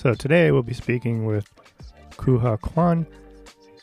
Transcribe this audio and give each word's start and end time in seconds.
So 0.00 0.14
today 0.14 0.50
we'll 0.50 0.62
be 0.62 0.72
speaking 0.72 1.26
with 1.26 1.46
Kooha 2.12 2.58
Kwon. 2.58 3.04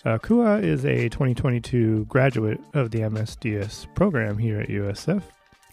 Uh, 0.03 0.17
Kooha 0.17 0.63
is 0.63 0.83
a 0.83 1.09
2022 1.09 2.05
graduate 2.05 2.59
of 2.73 2.89
the 2.89 3.01
MSDS 3.01 3.93
program 3.93 4.35
here 4.35 4.59
at 4.59 4.67
USF, 4.67 5.21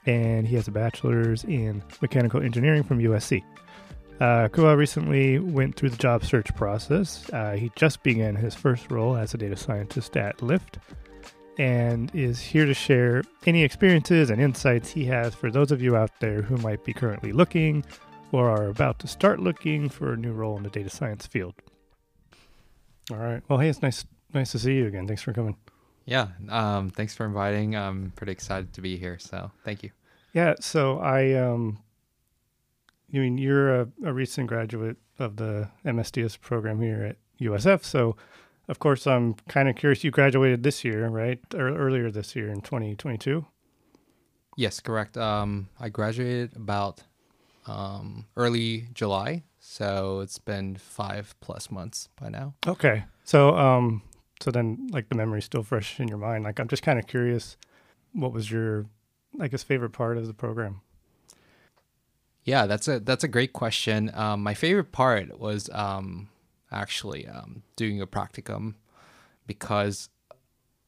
and 0.04 0.46
he 0.46 0.54
has 0.56 0.68
a 0.68 0.70
bachelor's 0.70 1.44
in 1.44 1.82
mechanical 2.02 2.42
engineering 2.42 2.82
from 2.82 2.98
USC. 2.98 3.42
Uh, 4.20 4.48
Kooha 4.48 4.76
recently 4.76 5.38
went 5.38 5.76
through 5.76 5.88
the 5.88 5.96
job 5.96 6.22
search 6.22 6.54
process. 6.54 7.24
Uh, 7.32 7.52
he 7.52 7.72
just 7.74 8.02
began 8.02 8.36
his 8.36 8.54
first 8.54 8.90
role 8.90 9.16
as 9.16 9.32
a 9.32 9.38
data 9.38 9.56
scientist 9.56 10.14
at 10.14 10.36
Lyft 10.40 10.74
and 11.56 12.14
is 12.14 12.38
here 12.38 12.66
to 12.66 12.74
share 12.74 13.22
any 13.46 13.62
experiences 13.62 14.28
and 14.28 14.42
insights 14.42 14.90
he 14.90 15.04
has 15.06 15.34
for 15.34 15.50
those 15.50 15.70
of 15.70 15.80
you 15.80 15.96
out 15.96 16.10
there 16.20 16.42
who 16.42 16.56
might 16.58 16.84
be 16.84 16.92
currently 16.92 17.32
looking 17.32 17.82
or 18.34 18.50
are 18.50 18.66
about 18.66 18.98
to 18.98 19.06
start 19.06 19.38
looking 19.38 19.88
for 19.88 20.12
a 20.12 20.16
new 20.16 20.32
role 20.32 20.56
in 20.56 20.64
the 20.64 20.68
data 20.68 20.90
science 20.90 21.24
field. 21.24 21.54
All 23.12 23.16
right. 23.16 23.42
Well, 23.48 23.60
hey, 23.60 23.68
it's 23.68 23.80
nice 23.80 24.04
nice 24.32 24.50
to 24.52 24.58
see 24.58 24.74
you 24.74 24.88
again. 24.88 25.06
Thanks 25.06 25.22
for 25.22 25.32
coming. 25.32 25.56
Yeah. 26.04 26.28
Um, 26.48 26.90
thanks 26.90 27.14
for 27.14 27.24
inviting. 27.26 27.76
I'm 27.76 28.12
pretty 28.16 28.32
excited 28.32 28.72
to 28.72 28.80
be 28.80 28.96
here. 28.96 29.20
So 29.20 29.52
thank 29.64 29.84
you. 29.84 29.90
Yeah. 30.32 30.54
So 30.58 30.98
I, 30.98 31.34
um, 31.34 31.78
I 33.12 33.18
mean, 33.18 33.38
you're 33.38 33.82
a, 33.82 33.88
a 34.04 34.12
recent 34.12 34.48
graduate 34.48 34.96
of 35.20 35.36
the 35.36 35.68
MSDS 35.86 36.40
program 36.40 36.80
here 36.80 37.04
at 37.04 37.16
USF. 37.40 37.84
So, 37.84 38.16
of 38.66 38.80
course, 38.80 39.06
I'm 39.06 39.34
kind 39.48 39.68
of 39.68 39.76
curious. 39.76 40.02
You 40.02 40.10
graduated 40.10 40.64
this 40.64 40.82
year, 40.84 41.06
right? 41.06 41.38
Or 41.54 41.68
earlier 41.68 42.10
this 42.10 42.34
year 42.34 42.48
in 42.48 42.62
2022. 42.62 43.46
Yes, 44.56 44.80
correct. 44.80 45.16
Um, 45.16 45.68
I 45.78 45.88
graduated 45.88 46.56
about 46.56 47.02
um, 47.66 48.26
early 48.36 48.88
July, 48.94 49.44
so 49.58 50.20
it's 50.20 50.38
been 50.38 50.76
five 50.76 51.34
plus 51.40 51.70
months 51.70 52.08
by 52.20 52.28
now. 52.28 52.54
Okay. 52.66 53.04
So, 53.24 53.56
um, 53.56 54.02
so 54.40 54.50
then, 54.50 54.88
like, 54.90 55.08
the 55.08 55.14
memory's 55.14 55.44
still 55.44 55.62
fresh 55.62 55.98
in 55.98 56.08
your 56.08 56.18
mind. 56.18 56.44
Like, 56.44 56.58
I'm 56.60 56.68
just 56.68 56.82
kind 56.82 56.98
of 56.98 57.06
curious, 57.06 57.56
what 58.12 58.32
was 58.32 58.50
your, 58.50 58.86
I 59.40 59.48
guess, 59.48 59.62
favorite 59.62 59.90
part 59.90 60.18
of 60.18 60.26
the 60.26 60.34
program? 60.34 60.80
Yeah, 62.44 62.66
that's 62.66 62.88
a 62.88 63.00
that's 63.00 63.24
a 63.24 63.28
great 63.28 63.54
question. 63.54 64.10
Um, 64.12 64.42
my 64.42 64.52
favorite 64.52 64.92
part 64.92 65.40
was 65.40 65.70
um, 65.70 66.28
actually 66.70 67.26
um, 67.26 67.62
doing 67.74 68.02
a 68.02 68.06
practicum 68.06 68.74
because 69.46 70.10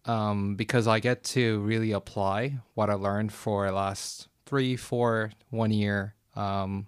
um, 0.04 0.54
because 0.54 0.86
I 0.86 1.00
get 1.00 1.24
to 1.24 1.60
really 1.60 1.92
apply 1.92 2.58
what 2.74 2.90
I 2.90 2.94
learned 2.94 3.32
for 3.32 3.70
last 3.72 4.28
three, 4.44 4.76
four, 4.76 5.32
one 5.48 5.70
year 5.70 6.14
um, 6.36 6.86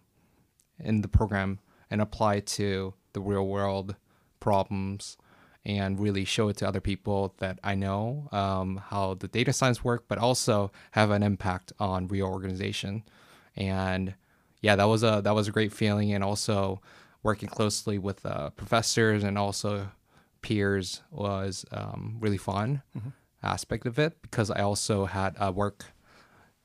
in 0.79 1.03
the 1.03 1.09
program 1.09 1.59
and 1.91 2.01
apply 2.01 2.41
to 2.41 2.95
the 3.13 3.21
real 3.21 3.47
world 3.47 3.97
problems 4.41 5.17
and 5.65 6.01
really 6.01 6.25
show 6.25 6.49
it 6.49 6.57
to 6.57 6.69
other 6.69 6.81
people 6.81 7.35
that 7.39 7.59
I 7.63 7.75
know 7.75 8.29
um, 8.33 8.81
how 8.89 9.15
the 9.15 9.29
data 9.29 9.53
science 9.53 9.85
work, 9.85 10.05
but 10.09 10.19
also 10.19 10.71
have 10.93 11.11
an 11.11 11.23
impact 11.23 11.73
on 11.79 12.09
real 12.09 12.27
organization. 12.27 13.05
And 13.57 14.15
yeah, 14.63 14.77
that 14.77 14.85
was 14.85 15.03
a 15.03 15.21
that 15.23 15.35
was 15.35 15.49
a 15.49 15.53
great 15.53 15.73
feeling, 15.73 16.12
and 16.12 16.25
also 16.25 16.81
working 17.23 17.49
closely 17.49 17.99
with 17.99 18.25
uh, 18.25 18.51
professors 18.51 19.25
and 19.25 19.37
also 19.37 19.91
peers 20.41 21.03
was 21.11 21.65
um, 21.73 22.17
really 22.21 22.39
fun 22.39 22.83
mm-hmm. 22.97 23.11
aspect 23.43 23.87
of 23.87 23.99
it 23.99 24.21
because 24.23 24.51
I 24.51 24.62
also 24.62 25.05
had 25.05 25.37
uh, 25.39 25.53
work 25.55 25.87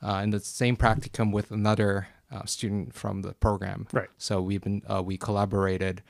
uh, 0.02 0.22
in 0.24 0.30
the 0.30 0.40
same 0.40 0.78
practicum 0.78 1.32
with 1.32 1.52
another 1.52 2.08
uh, 2.34 2.46
student 2.46 2.94
from 2.94 3.22
the 3.22 3.34
program. 3.34 3.88
Right. 3.94 4.10
So 4.18 4.42
we've 4.42 4.62
been 4.62 4.82
uh, 4.90 5.04
we 5.04 5.18
collaborated, 5.18 6.02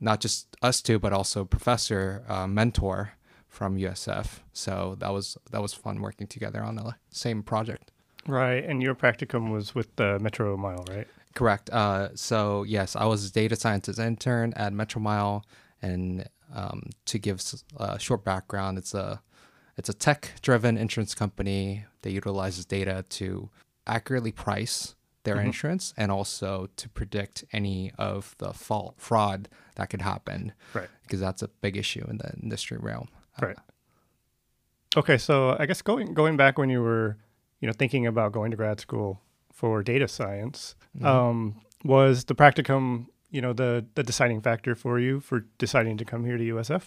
not 0.00 0.20
just 0.20 0.56
us 0.62 0.80
two, 0.80 0.98
but 0.98 1.12
also 1.12 1.44
professor 1.44 2.24
uh, 2.28 2.46
mentor 2.46 3.12
from 3.48 3.76
USF. 3.76 4.40
So 4.52 4.96
that 4.98 5.12
was 5.12 5.36
that 5.50 5.60
was 5.60 5.74
fun 5.74 6.00
working 6.00 6.26
together 6.26 6.62
on 6.62 6.76
the 6.76 6.94
same 7.10 7.42
project. 7.42 7.92
Right, 8.26 8.64
and 8.64 8.82
your 8.82 8.94
practicum 8.94 9.52
was 9.52 9.74
with 9.74 9.94
the 9.96 10.18
Metromile, 10.18 10.86
right? 10.88 11.06
Correct. 11.34 11.70
Uh, 11.70 12.08
so 12.14 12.62
yes, 12.62 12.94
I 12.96 13.06
was 13.06 13.24
a 13.24 13.32
data 13.32 13.56
scientist 13.56 13.98
intern 13.98 14.52
at 14.54 14.72
Metromile, 14.72 15.42
and 15.80 16.28
um, 16.54 16.90
to 17.06 17.18
give 17.18 17.42
a 17.76 17.98
short 17.98 18.24
background, 18.24 18.78
it's 18.78 18.94
a 18.94 19.22
it's 19.76 19.88
a 19.88 19.94
tech-driven 19.94 20.76
insurance 20.76 21.14
company 21.14 21.84
that 22.02 22.10
utilizes 22.10 22.64
data 22.64 23.04
to 23.08 23.48
accurately 23.86 24.32
price 24.32 24.96
their 25.28 25.36
mm-hmm. 25.36 25.46
insurance 25.46 25.92
and 25.96 26.10
also 26.10 26.68
to 26.76 26.88
predict 26.88 27.44
any 27.52 27.92
of 27.98 28.34
the 28.38 28.52
fault 28.54 28.94
fraud 28.96 29.48
that 29.74 29.90
could 29.90 30.02
happen. 30.02 30.52
Right. 30.72 30.88
Because 31.02 31.20
that's 31.20 31.42
a 31.42 31.48
big 31.48 31.76
issue 31.76 32.06
in 32.08 32.18
the 32.18 32.32
industry 32.42 32.78
realm. 32.78 33.08
Right. 33.40 33.56
Uh, 33.56 35.00
okay, 35.00 35.18
so 35.18 35.54
I 35.58 35.66
guess 35.66 35.82
going 35.82 36.14
going 36.14 36.36
back 36.36 36.58
when 36.58 36.70
you 36.70 36.80
were, 36.82 37.18
you 37.60 37.66
know, 37.66 37.74
thinking 37.74 38.06
about 38.06 38.32
going 38.32 38.50
to 38.50 38.56
grad 38.56 38.80
school 38.80 39.20
for 39.52 39.82
data 39.82 40.08
science, 40.08 40.74
mm-hmm. 40.96 41.06
um, 41.06 41.60
was 41.84 42.24
the 42.24 42.34
practicum, 42.34 43.06
you 43.30 43.42
know, 43.42 43.52
the 43.52 43.84
the 43.94 44.02
deciding 44.02 44.40
factor 44.40 44.74
for 44.74 44.98
you 44.98 45.20
for 45.20 45.44
deciding 45.58 45.98
to 45.98 46.04
come 46.04 46.24
here 46.24 46.38
to 46.38 46.44
USF? 46.54 46.84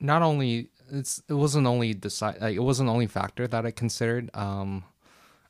Not 0.00 0.22
only 0.22 0.70
it's 0.90 1.22
it 1.28 1.34
wasn't 1.34 1.66
only 1.66 1.92
decide 1.92 2.40
like, 2.40 2.56
it 2.56 2.62
wasn't 2.62 2.88
only 2.88 3.06
factor 3.06 3.46
that 3.46 3.66
I 3.66 3.70
considered. 3.70 4.30
Um, 4.34 4.84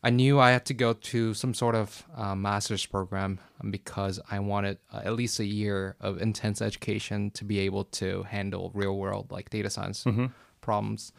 I 0.07 0.11
knew 0.11 0.39
I 0.39 0.53
had 0.53 0.65
to 0.67 0.75
go 0.75 0.93
to 0.93 1.35
some 1.35 1.53
sort 1.53 1.75
of 1.75 2.05
uh, 2.17 2.37
master's 2.37 2.87
program 2.87 3.41
because 3.71 4.21
I 4.31 4.39
wanted 4.39 4.79
uh, 4.93 5.01
at 5.05 5.15
least 5.15 5.41
a 5.41 5.45
year 5.45 5.97
of 6.01 6.23
intense 6.23 6.63
education 6.63 7.33
to 7.33 7.45
be 7.45 7.59
able 7.59 7.83
to 8.01 8.23
handle 8.23 8.71
real 8.73 8.97
world 8.97 9.33
like 9.33 9.51
data 9.51 9.69
science 9.69 10.05
mm-hmm. 10.05 10.27
problems, 10.61 11.11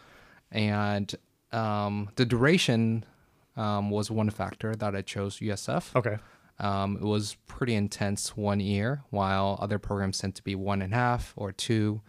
and 0.54 1.14
um, 1.52 2.08
the 2.16 2.26
duration 2.26 3.04
um, 3.58 3.90
was 3.90 4.10
one 4.10 4.30
factor 4.30 4.74
that 4.74 4.96
I 4.96 5.02
chose 5.02 5.40
USF. 5.40 5.94
Okay. 5.94 6.18
Um, 6.58 6.96
it 6.96 7.04
was 7.04 7.36
pretty 7.46 7.76
intense 7.76 8.38
one 8.38 8.62
year, 8.62 9.04
while 9.10 9.58
other 9.60 9.80
programs 9.80 10.20
tend 10.20 10.36
to 10.36 10.44
be 10.44 10.56
one 10.56 10.82
and 10.82 10.94
a 10.94 10.96
half 10.96 11.34
or 11.36 11.52
two, 11.52 12.00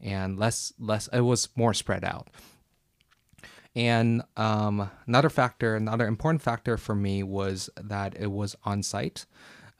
and 0.00 0.38
less 0.38 0.72
less. 0.78 1.08
It 1.08 1.22
was 1.22 1.48
more 1.56 1.74
spread 1.74 2.04
out. 2.04 2.28
And 3.74 4.22
um, 4.36 4.90
another 5.06 5.30
factor, 5.30 5.76
another 5.76 6.06
important 6.06 6.42
factor 6.42 6.76
for 6.76 6.94
me 6.94 7.22
was 7.22 7.70
that 7.80 8.14
it 8.18 8.30
was 8.30 8.54
on 8.64 8.82
site, 8.82 9.24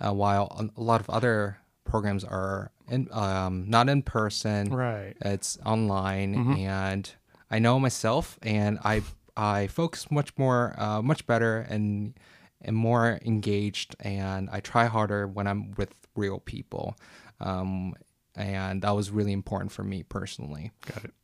uh, 0.00 0.12
while 0.12 0.70
a 0.76 0.80
lot 0.80 1.00
of 1.00 1.10
other 1.10 1.58
programs 1.84 2.24
are 2.24 2.72
in, 2.88 3.08
um, 3.12 3.68
not 3.68 3.88
in 3.88 4.02
person. 4.02 4.74
Right. 4.74 5.14
It's 5.20 5.58
online, 5.66 6.34
mm-hmm. 6.34 6.52
and 6.54 7.10
I 7.50 7.58
know 7.58 7.78
myself, 7.78 8.38
and 8.42 8.78
I 8.82 9.02
I 9.36 9.66
focus 9.66 10.10
much 10.10 10.36
more, 10.38 10.74
uh, 10.78 11.02
much 11.02 11.26
better, 11.26 11.66
and 11.68 12.14
and 12.62 12.76
more 12.76 13.18
engaged, 13.24 13.94
and 14.00 14.48
I 14.50 14.60
try 14.60 14.86
harder 14.86 15.26
when 15.26 15.46
I'm 15.46 15.72
with 15.72 15.94
real 16.16 16.40
people, 16.40 16.96
um, 17.40 17.94
and 18.34 18.80
that 18.82 18.92
was 18.96 19.10
really 19.10 19.32
important 19.32 19.70
for 19.72 19.84
me 19.84 20.02
personally. 20.02 20.70
Got 20.86 21.04
it. 21.04 21.14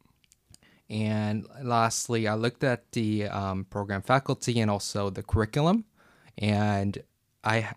And 0.90 1.46
lastly, 1.62 2.26
I 2.26 2.34
looked 2.34 2.64
at 2.64 2.92
the 2.92 3.26
um, 3.26 3.64
program 3.64 4.02
faculty 4.02 4.58
and 4.60 4.70
also 4.70 5.10
the 5.10 5.22
curriculum, 5.22 5.84
and 6.38 6.98
I 7.44 7.68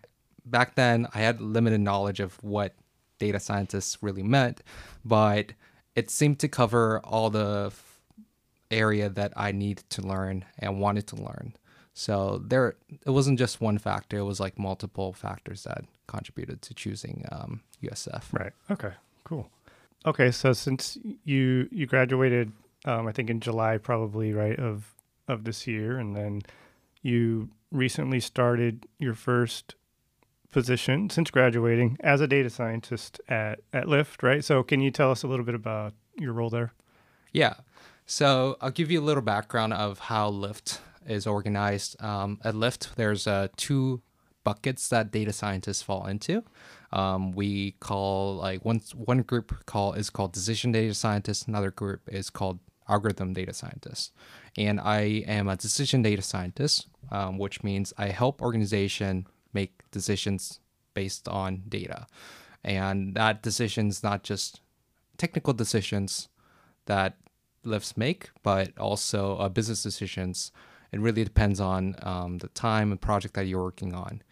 back 0.44 0.74
then 0.74 1.06
I 1.14 1.18
had 1.18 1.40
limited 1.40 1.80
knowledge 1.80 2.20
of 2.20 2.42
what 2.42 2.74
data 3.18 3.38
scientists 3.38 3.98
really 4.00 4.22
meant, 4.22 4.62
but 5.04 5.52
it 5.94 6.10
seemed 6.10 6.38
to 6.40 6.48
cover 6.48 7.00
all 7.04 7.28
the 7.30 7.72
area 8.70 9.10
that 9.10 9.32
I 9.36 9.52
needed 9.52 9.88
to 9.90 10.02
learn 10.02 10.44
and 10.58 10.80
wanted 10.80 11.06
to 11.08 11.16
learn. 11.16 11.54
So 11.94 12.42
there, 12.44 12.76
it 13.06 13.10
wasn't 13.10 13.38
just 13.38 13.60
one 13.60 13.76
factor; 13.76 14.16
it 14.18 14.24
was 14.24 14.40
like 14.40 14.58
multiple 14.58 15.12
factors 15.12 15.64
that 15.64 15.84
contributed 16.06 16.62
to 16.62 16.74
choosing 16.74 17.26
um, 17.30 17.60
USF. 17.82 18.24
Right. 18.32 18.52
Okay. 18.70 18.92
Cool. 19.24 19.50
Okay. 20.06 20.30
So 20.30 20.54
since 20.54 20.96
you 21.24 21.68
you 21.70 21.86
graduated, 21.86 22.52
um, 22.84 23.06
I 23.06 23.12
think 23.12 23.30
in 23.30 23.40
July 23.40 23.78
probably 23.78 24.32
right 24.32 24.58
of 24.58 24.94
of 25.28 25.44
this 25.44 25.66
year, 25.66 25.98
and 25.98 26.16
then 26.16 26.42
you 27.02 27.50
recently 27.70 28.20
started 28.20 28.86
your 28.98 29.14
first 29.14 29.74
position 30.50 31.08
since 31.08 31.30
graduating 31.30 31.96
as 32.00 32.20
a 32.20 32.26
data 32.26 32.50
scientist 32.50 33.20
at 33.28 33.60
at 33.72 33.86
Lyft, 33.86 34.22
right? 34.22 34.44
So 34.44 34.62
can 34.62 34.80
you 34.80 34.90
tell 34.90 35.10
us 35.10 35.22
a 35.22 35.26
little 35.28 35.44
bit 35.44 35.54
about 35.54 35.94
your 36.18 36.32
role 36.32 36.50
there? 36.50 36.72
Yeah. 37.32 37.54
So 38.04 38.56
I'll 38.60 38.70
give 38.70 38.90
you 38.90 39.00
a 39.00 39.02
little 39.02 39.22
background 39.22 39.72
of 39.72 39.98
how 39.98 40.30
Lyft 40.30 40.80
is 41.06 41.26
organized. 41.26 42.00
Um, 42.02 42.40
at 42.44 42.54
Lyft, 42.54 42.94
there's 42.96 43.26
uh, 43.26 43.48
two 43.56 44.02
buckets 44.44 44.88
that 44.88 45.10
data 45.10 45.32
scientists 45.32 45.82
fall 45.82 46.06
into. 46.06 46.42
Um, 46.92 47.32
we 47.32 47.72
call 47.80 48.36
like 48.36 48.64
one 48.64 48.82
one 48.94 49.22
group 49.22 49.64
call 49.66 49.94
is 49.94 50.10
called 50.10 50.32
decision 50.32 50.72
data 50.72 50.94
scientists. 50.94 51.46
Another 51.46 51.70
group 51.70 52.02
is 52.08 52.28
called 52.28 52.58
algorithm 52.92 53.32
data 53.32 53.54
scientist. 53.54 54.12
And 54.56 54.78
I 54.80 55.24
am 55.26 55.48
a 55.48 55.56
decision 55.56 56.02
data 56.02 56.22
scientist, 56.22 56.86
um, 57.10 57.38
which 57.38 57.62
means 57.62 57.92
I 57.96 58.08
help 58.08 58.42
organization 58.42 59.26
make 59.52 59.72
decisions 59.90 60.60
based 60.94 61.28
on 61.28 61.62
data. 61.68 62.06
And 62.62 63.14
that 63.14 63.42
decision's 63.42 64.02
not 64.02 64.22
just 64.22 64.60
technical 65.16 65.52
decisions 65.52 66.28
that 66.86 67.16
lifts 67.64 67.96
make, 67.96 68.30
but 68.42 68.76
also 68.78 69.36
uh, 69.36 69.48
business 69.48 69.82
decisions. 69.82 70.52
It 70.92 71.00
really 71.00 71.24
depends 71.24 71.60
on 71.60 71.96
um, 72.02 72.38
the 72.38 72.48
time 72.48 72.90
and 72.92 73.00
project 73.00 73.34
that 73.34 73.46
you're 73.46 73.62
working 73.62 73.94
on. 73.94 74.22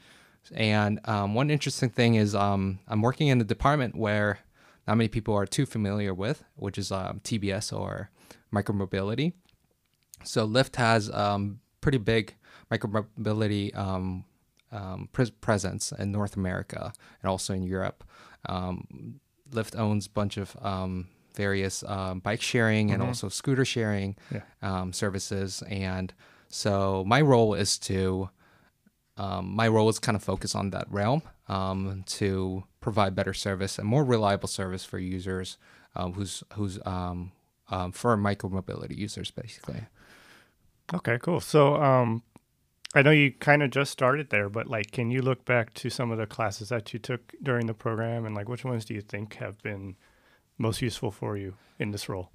And 0.54 1.00
um, 1.04 1.34
one 1.34 1.50
interesting 1.50 1.90
thing 1.90 2.14
is 2.16 2.34
um, 2.34 2.80
I'm 2.88 3.02
working 3.02 3.28
in 3.28 3.40
a 3.40 3.44
department 3.44 3.94
where 3.96 4.40
not 4.86 4.96
many 4.96 5.08
people 5.08 5.34
are 5.34 5.46
too 5.46 5.66
familiar 5.66 6.12
with, 6.12 6.44
which 6.56 6.78
is 6.78 6.90
um, 6.90 7.20
TBS 7.22 7.72
or 7.78 8.10
micromobility. 8.52 9.32
So 10.24 10.46
Lyft 10.46 10.76
has 10.76 11.10
um, 11.10 11.60
pretty 11.80 11.98
big 11.98 12.34
micromobility 12.70 13.74
um, 13.76 14.24
um, 14.72 15.08
pre- 15.12 15.30
presence 15.40 15.92
in 15.92 16.12
North 16.12 16.36
America 16.36 16.92
and 17.22 17.30
also 17.30 17.54
in 17.54 17.62
Europe. 17.62 18.04
Um, 18.46 19.20
Lyft 19.50 19.76
owns 19.78 20.06
a 20.06 20.10
bunch 20.10 20.36
of 20.36 20.56
um, 20.62 21.08
various 21.34 21.82
um, 21.84 22.20
bike 22.20 22.40
sharing 22.42 22.90
and 22.92 23.02
Mhm. 23.02 23.06
also 23.06 23.28
scooter 23.28 23.64
sharing 23.64 24.16
Yeah. 24.30 24.42
um, 24.62 24.92
services. 24.92 25.62
And 25.68 26.12
so 26.48 27.04
my 27.06 27.20
role 27.20 27.54
is 27.54 27.78
to 27.78 28.30
um, 29.16 29.54
my 29.54 29.68
role 29.68 29.88
is 29.90 29.98
kind 29.98 30.16
of 30.16 30.22
focus 30.22 30.54
on 30.54 30.70
that 30.70 30.90
realm 30.90 31.22
um, 31.48 32.04
to 32.06 32.64
provide 32.80 33.14
better 33.14 33.34
service 33.34 33.78
and 33.78 33.86
more 33.86 34.02
reliable 34.04 34.48
service 34.48 34.84
for 34.84 34.98
users 34.98 35.58
um, 35.94 36.14
who's 36.14 36.42
who's 36.54 36.78
um, 37.70 37.92
for 37.92 38.16
micromobility 38.16 38.96
users 38.96 39.30
basically. 39.30 39.86
Okay, 40.92 41.18
cool. 41.22 41.40
So, 41.40 41.76
um, 41.76 42.22
I 42.94 43.02
know 43.02 43.12
you 43.12 43.30
kind 43.30 43.62
of 43.62 43.70
just 43.70 43.92
started 43.92 44.30
there, 44.30 44.48
but 44.48 44.66
like, 44.66 44.90
can 44.90 45.10
you 45.10 45.22
look 45.22 45.44
back 45.44 45.72
to 45.74 45.90
some 45.90 46.10
of 46.10 46.18
the 46.18 46.26
classes 46.26 46.70
that 46.70 46.92
you 46.92 46.98
took 46.98 47.34
during 47.40 47.66
the 47.66 47.74
program, 47.74 48.26
and 48.26 48.34
like, 48.34 48.48
which 48.48 48.64
ones 48.64 48.84
do 48.84 48.94
you 48.94 49.00
think 49.00 49.34
have 49.34 49.62
been 49.62 49.94
most 50.58 50.82
useful 50.82 51.12
for 51.12 51.36
you 51.36 51.54
in 51.78 51.92
this 51.92 52.08
role? 52.08 52.30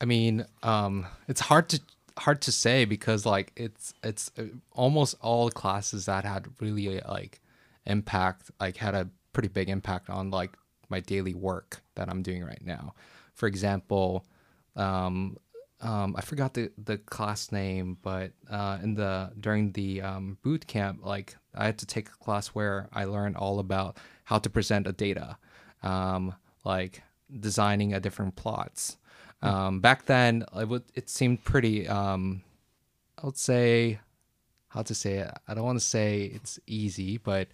I 0.00 0.04
mean, 0.04 0.46
um, 0.62 1.06
it's 1.26 1.40
hard 1.40 1.68
to 1.70 1.80
hard 2.18 2.42
to 2.42 2.52
say 2.52 2.84
because 2.84 3.24
like 3.24 3.52
it's 3.56 3.94
it's 4.04 4.30
uh, 4.38 4.44
almost 4.72 5.16
all 5.20 5.50
classes 5.50 6.06
that 6.06 6.24
had 6.24 6.48
really 6.60 7.00
like 7.00 7.40
impact, 7.86 8.50
like 8.60 8.76
had 8.76 8.94
a 8.94 9.08
pretty 9.32 9.48
big 9.48 9.68
impact 9.68 10.08
on 10.08 10.30
like 10.30 10.52
my 10.88 11.00
daily 11.00 11.34
work 11.34 11.82
that 11.94 12.08
I'm 12.08 12.22
doing 12.22 12.44
right 12.44 12.64
now. 12.64 12.94
For 13.34 13.46
example, 13.46 14.24
um, 14.76 15.36
um, 15.80 16.14
I 16.16 16.20
forgot 16.20 16.54
the 16.54 16.70
the 16.82 16.98
class 16.98 17.50
name, 17.50 17.98
but 18.02 18.32
uh, 18.48 18.78
in 18.82 18.94
the 18.94 19.32
during 19.40 19.72
the 19.72 20.02
um, 20.02 20.38
boot 20.42 20.66
camp, 20.66 21.00
like 21.04 21.36
I 21.54 21.66
had 21.66 21.78
to 21.78 21.86
take 21.86 22.08
a 22.08 22.24
class 22.24 22.48
where 22.48 22.88
I 22.92 23.04
learned 23.04 23.36
all 23.36 23.58
about 23.58 23.96
how 24.24 24.38
to 24.38 24.48
present 24.48 24.86
a 24.86 24.92
data, 24.92 25.36
um, 25.82 26.34
like 26.64 27.02
designing 27.40 27.94
a 27.94 28.00
different 28.00 28.36
plots. 28.36 28.96
Um, 29.42 29.80
back 29.80 30.06
then, 30.06 30.44
it 30.56 30.68
would 30.68 30.84
it 30.94 31.10
seemed 31.10 31.42
pretty. 31.44 31.88
Um, 31.88 32.42
I 33.20 33.26
would 33.26 33.36
say, 33.36 34.00
how 34.68 34.82
to 34.82 34.94
say 34.94 35.18
it. 35.18 35.30
I 35.48 35.54
don't 35.54 35.64
want 35.64 35.78
to 35.80 35.84
say 35.84 36.30
it's 36.34 36.58
easy, 36.66 37.18
but 37.18 37.48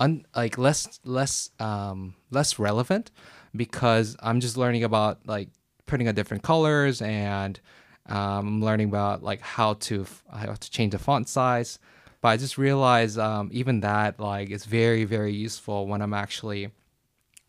un, 0.00 0.26
like 0.34 0.58
less 0.58 1.00
less 1.04 1.50
um, 1.60 2.14
less 2.30 2.58
relevant 2.58 3.12
because 3.58 4.16
I'm 4.20 4.40
just 4.40 4.56
learning 4.56 4.84
about 4.84 5.26
like 5.26 5.50
putting 5.84 6.08
a 6.08 6.12
different 6.14 6.42
colors 6.42 7.02
and 7.02 7.60
um, 8.06 8.16
I'm 8.16 8.64
learning 8.64 8.88
about 8.88 9.22
like 9.22 9.42
how 9.42 9.74
to 9.74 10.06
how 10.32 10.54
to 10.54 10.70
change 10.70 10.92
the 10.92 10.98
font 10.98 11.28
size. 11.28 11.78
But 12.22 12.28
I 12.28 12.36
just 12.38 12.56
realized 12.56 13.18
um, 13.18 13.50
even 13.52 13.80
that 13.80 14.18
like 14.18 14.48
is 14.48 14.64
very 14.64 15.04
very 15.04 15.34
useful 15.34 15.86
when 15.86 16.00
I'm 16.00 16.14
actually 16.14 16.70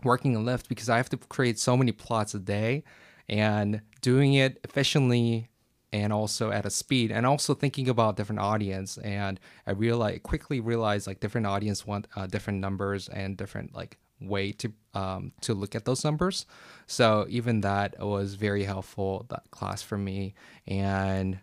working 0.03 0.33
in 0.33 0.43
Lyft 0.43 0.67
because 0.67 0.89
I 0.89 0.97
have 0.97 1.09
to 1.09 1.17
create 1.17 1.59
so 1.59 1.77
many 1.77 1.91
plots 1.91 2.33
a 2.33 2.39
day 2.39 2.83
and 3.29 3.81
doing 4.01 4.33
it 4.33 4.59
efficiently 4.63 5.49
and 5.91 6.13
also 6.13 6.51
at 6.51 6.65
a 6.65 6.69
speed 6.69 7.11
and 7.11 7.25
also 7.25 7.53
thinking 7.53 7.89
about 7.89 8.15
different 8.15 8.39
audience 8.39 8.97
and 8.99 9.39
I 9.65 9.71
realize 9.71 10.19
quickly 10.23 10.59
realized 10.59 11.07
like 11.07 11.19
different 11.19 11.47
audience 11.47 11.85
want 11.85 12.07
uh, 12.15 12.27
different 12.27 12.59
numbers 12.59 13.09
and 13.09 13.35
different 13.35 13.75
like 13.75 13.97
way 14.21 14.51
to 14.53 14.71
um, 14.93 15.31
to 15.41 15.53
look 15.53 15.75
at 15.75 15.85
those 15.85 16.03
numbers. 16.03 16.45
So 16.87 17.25
even 17.29 17.61
that 17.61 17.99
was 17.99 18.33
very 18.33 18.63
helpful 18.63 19.25
that 19.29 19.43
class 19.51 19.81
for 19.81 19.97
me. 19.97 20.33
And 20.67 21.39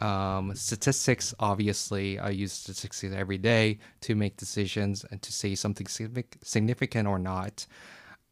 um, 0.00 0.54
statistics 0.54 1.34
obviously 1.40 2.18
i 2.18 2.28
use 2.28 2.52
statistics 2.52 3.02
every 3.04 3.38
day 3.38 3.78
to 4.00 4.14
make 4.14 4.36
decisions 4.36 5.04
and 5.10 5.22
to 5.22 5.32
say 5.32 5.54
something 5.54 5.86
signific- 5.86 6.36
significant 6.42 7.08
or 7.08 7.18
not. 7.18 7.66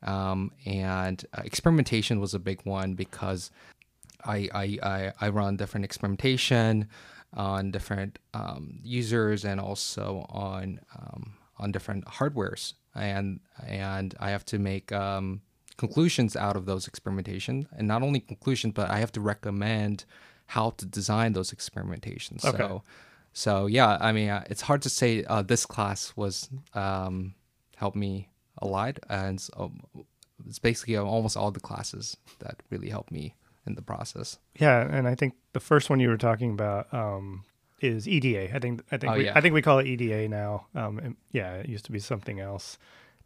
Um, 0.02 0.52
and 0.64 1.25
uh, 1.36 1.42
experimentation 1.44 2.20
was 2.20 2.34
a 2.34 2.38
big 2.38 2.60
one 2.64 2.94
because 2.94 3.50
I, 4.25 4.48
I, 4.54 4.78
I, 4.82 5.12
I 5.20 5.28
run 5.30 5.56
different 5.56 5.84
experimentation 5.84 6.88
on 7.34 7.70
different 7.70 8.19
um, 8.34 8.78
users 8.82 9.44
and 9.44 9.60
also 9.60 10.26
on 10.28 10.80
um, 10.96 11.34
on 11.58 11.72
different 11.72 12.04
hardwares 12.06 12.75
and 13.05 13.41
and 13.67 14.15
I 14.21 14.31
have 14.31 14.45
to 14.47 14.59
make 14.59 14.93
um, 14.93 15.41
conclusions 15.77 16.37
out 16.37 16.56
of 16.56 16.67
those 16.67 16.87
experimentation 16.87 17.69
and 17.77 17.87
not 17.89 18.03
only 18.03 18.21
conclusions 18.21 18.75
but 18.75 18.91
I 18.91 18.99
have 18.99 19.12
to 19.12 19.21
recommend 19.21 20.05
how 20.47 20.71
to 20.71 20.87
design 20.87 21.33
those 21.33 21.53
experimentations. 21.53 22.45
Okay. 22.45 22.59
so 22.59 22.83
so 23.33 23.67
yeah 23.67 23.99
I 24.00 24.12
mean 24.12 24.31
uh, 24.31 24.45
it's 24.50 24.62
hard 24.62 24.83
to 24.83 24.91
say 24.91 25.25
uh, 25.25 25.43
this 25.43 25.67
class 25.67 26.12
was 26.17 26.49
um, 26.75 27.35
helped 27.77 27.97
me 27.97 28.29
a 28.61 28.67
lot. 28.67 28.99
And 29.09 29.41
so 29.41 29.73
it's 30.47 30.59
basically 30.59 30.97
almost 30.97 31.37
all 31.37 31.50
the 31.50 31.61
classes 31.61 32.17
that 32.41 32.62
really 32.71 32.91
helped 32.91 33.11
me 33.11 33.35
in 33.67 33.75
the 33.75 33.83
process. 33.83 34.39
Yeah, 34.59 34.81
and 34.81 35.06
I 35.06 35.15
think 35.15 35.35
the 35.53 35.61
first 35.61 35.91
one 35.91 36.00
you 36.00 36.09
were 36.09 36.17
talking 36.17 36.50
about 36.53 36.93
um, 36.93 37.45
is 37.80 38.08
EDA. 38.08 38.54
I 38.54 38.58
think 38.58 38.82
I 38.90 38.96
think 38.96 39.12
Oh, 39.12 39.16
we, 39.16 39.25
yeah. 39.26 39.32
I 39.34 39.40
think 39.40 39.54
we 39.54 39.62
call 39.62 39.78
it 39.78 39.86
EDA 39.86 40.28
now. 40.28 40.66
Um, 40.75 41.16
yeah, 41.32 41.54
it 41.54 41.69
used 41.69 41.84
to 41.86 41.92
be 41.92 41.98
something 41.98 42.40
else. 42.40 42.78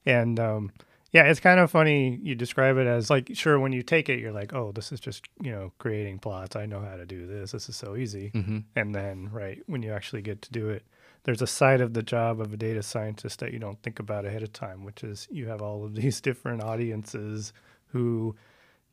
And 0.05 0.39
um, 0.41 0.73
yeah, 1.13 1.25
it's 1.25 1.41
kind 1.41 1.61
of 1.61 1.71
funny 1.71 2.19
you 2.23 2.35
describe 2.35 2.77
it 2.79 2.87
as 2.87 3.11
like 3.11 3.31
sure 3.35 3.59
when 3.61 3.73
you 3.73 3.83
take 3.83 4.09
it 4.09 4.19
you're 4.19 4.33
like 4.33 4.53
oh 4.55 4.73
this 4.73 4.91
is 4.93 4.99
just 5.01 5.25
you 5.41 5.51
know 5.51 5.73
creating 5.79 6.19
plots. 6.19 6.57
I 6.57 6.67
know 6.67 6.81
how 6.81 6.97
to 6.97 7.07
do 7.07 7.27
this. 7.27 7.53
This 7.53 7.69
is 7.69 7.77
so 7.77 7.97
easy. 7.97 8.29
hmm 8.35 8.59
And 8.77 8.95
then 8.95 9.31
right 9.31 9.63
when 9.67 9.83
you 9.83 9.93
actually 9.93 10.23
get 10.23 10.43
to 10.43 10.51
do 10.53 10.69
it, 10.71 10.85
there's 11.25 11.43
a 11.43 11.47
side 11.47 11.81
of 11.81 11.95
the 11.95 12.03
job 12.03 12.41
of 12.41 12.53
a 12.53 12.57
data 12.57 12.83
scientist 12.83 13.39
that 13.41 13.53
you 13.53 13.59
don't 13.59 13.81
think 13.83 14.01
about 14.01 14.25
ahead 14.25 14.43
of 14.43 14.53
time, 14.53 14.85
which 14.85 15.05
is 15.05 15.29
you 15.31 15.47
have 15.49 15.63
all 15.63 15.85
of 15.85 15.95
these 16.01 16.21
different 16.21 16.63
audiences 16.63 17.53
who 17.89 18.35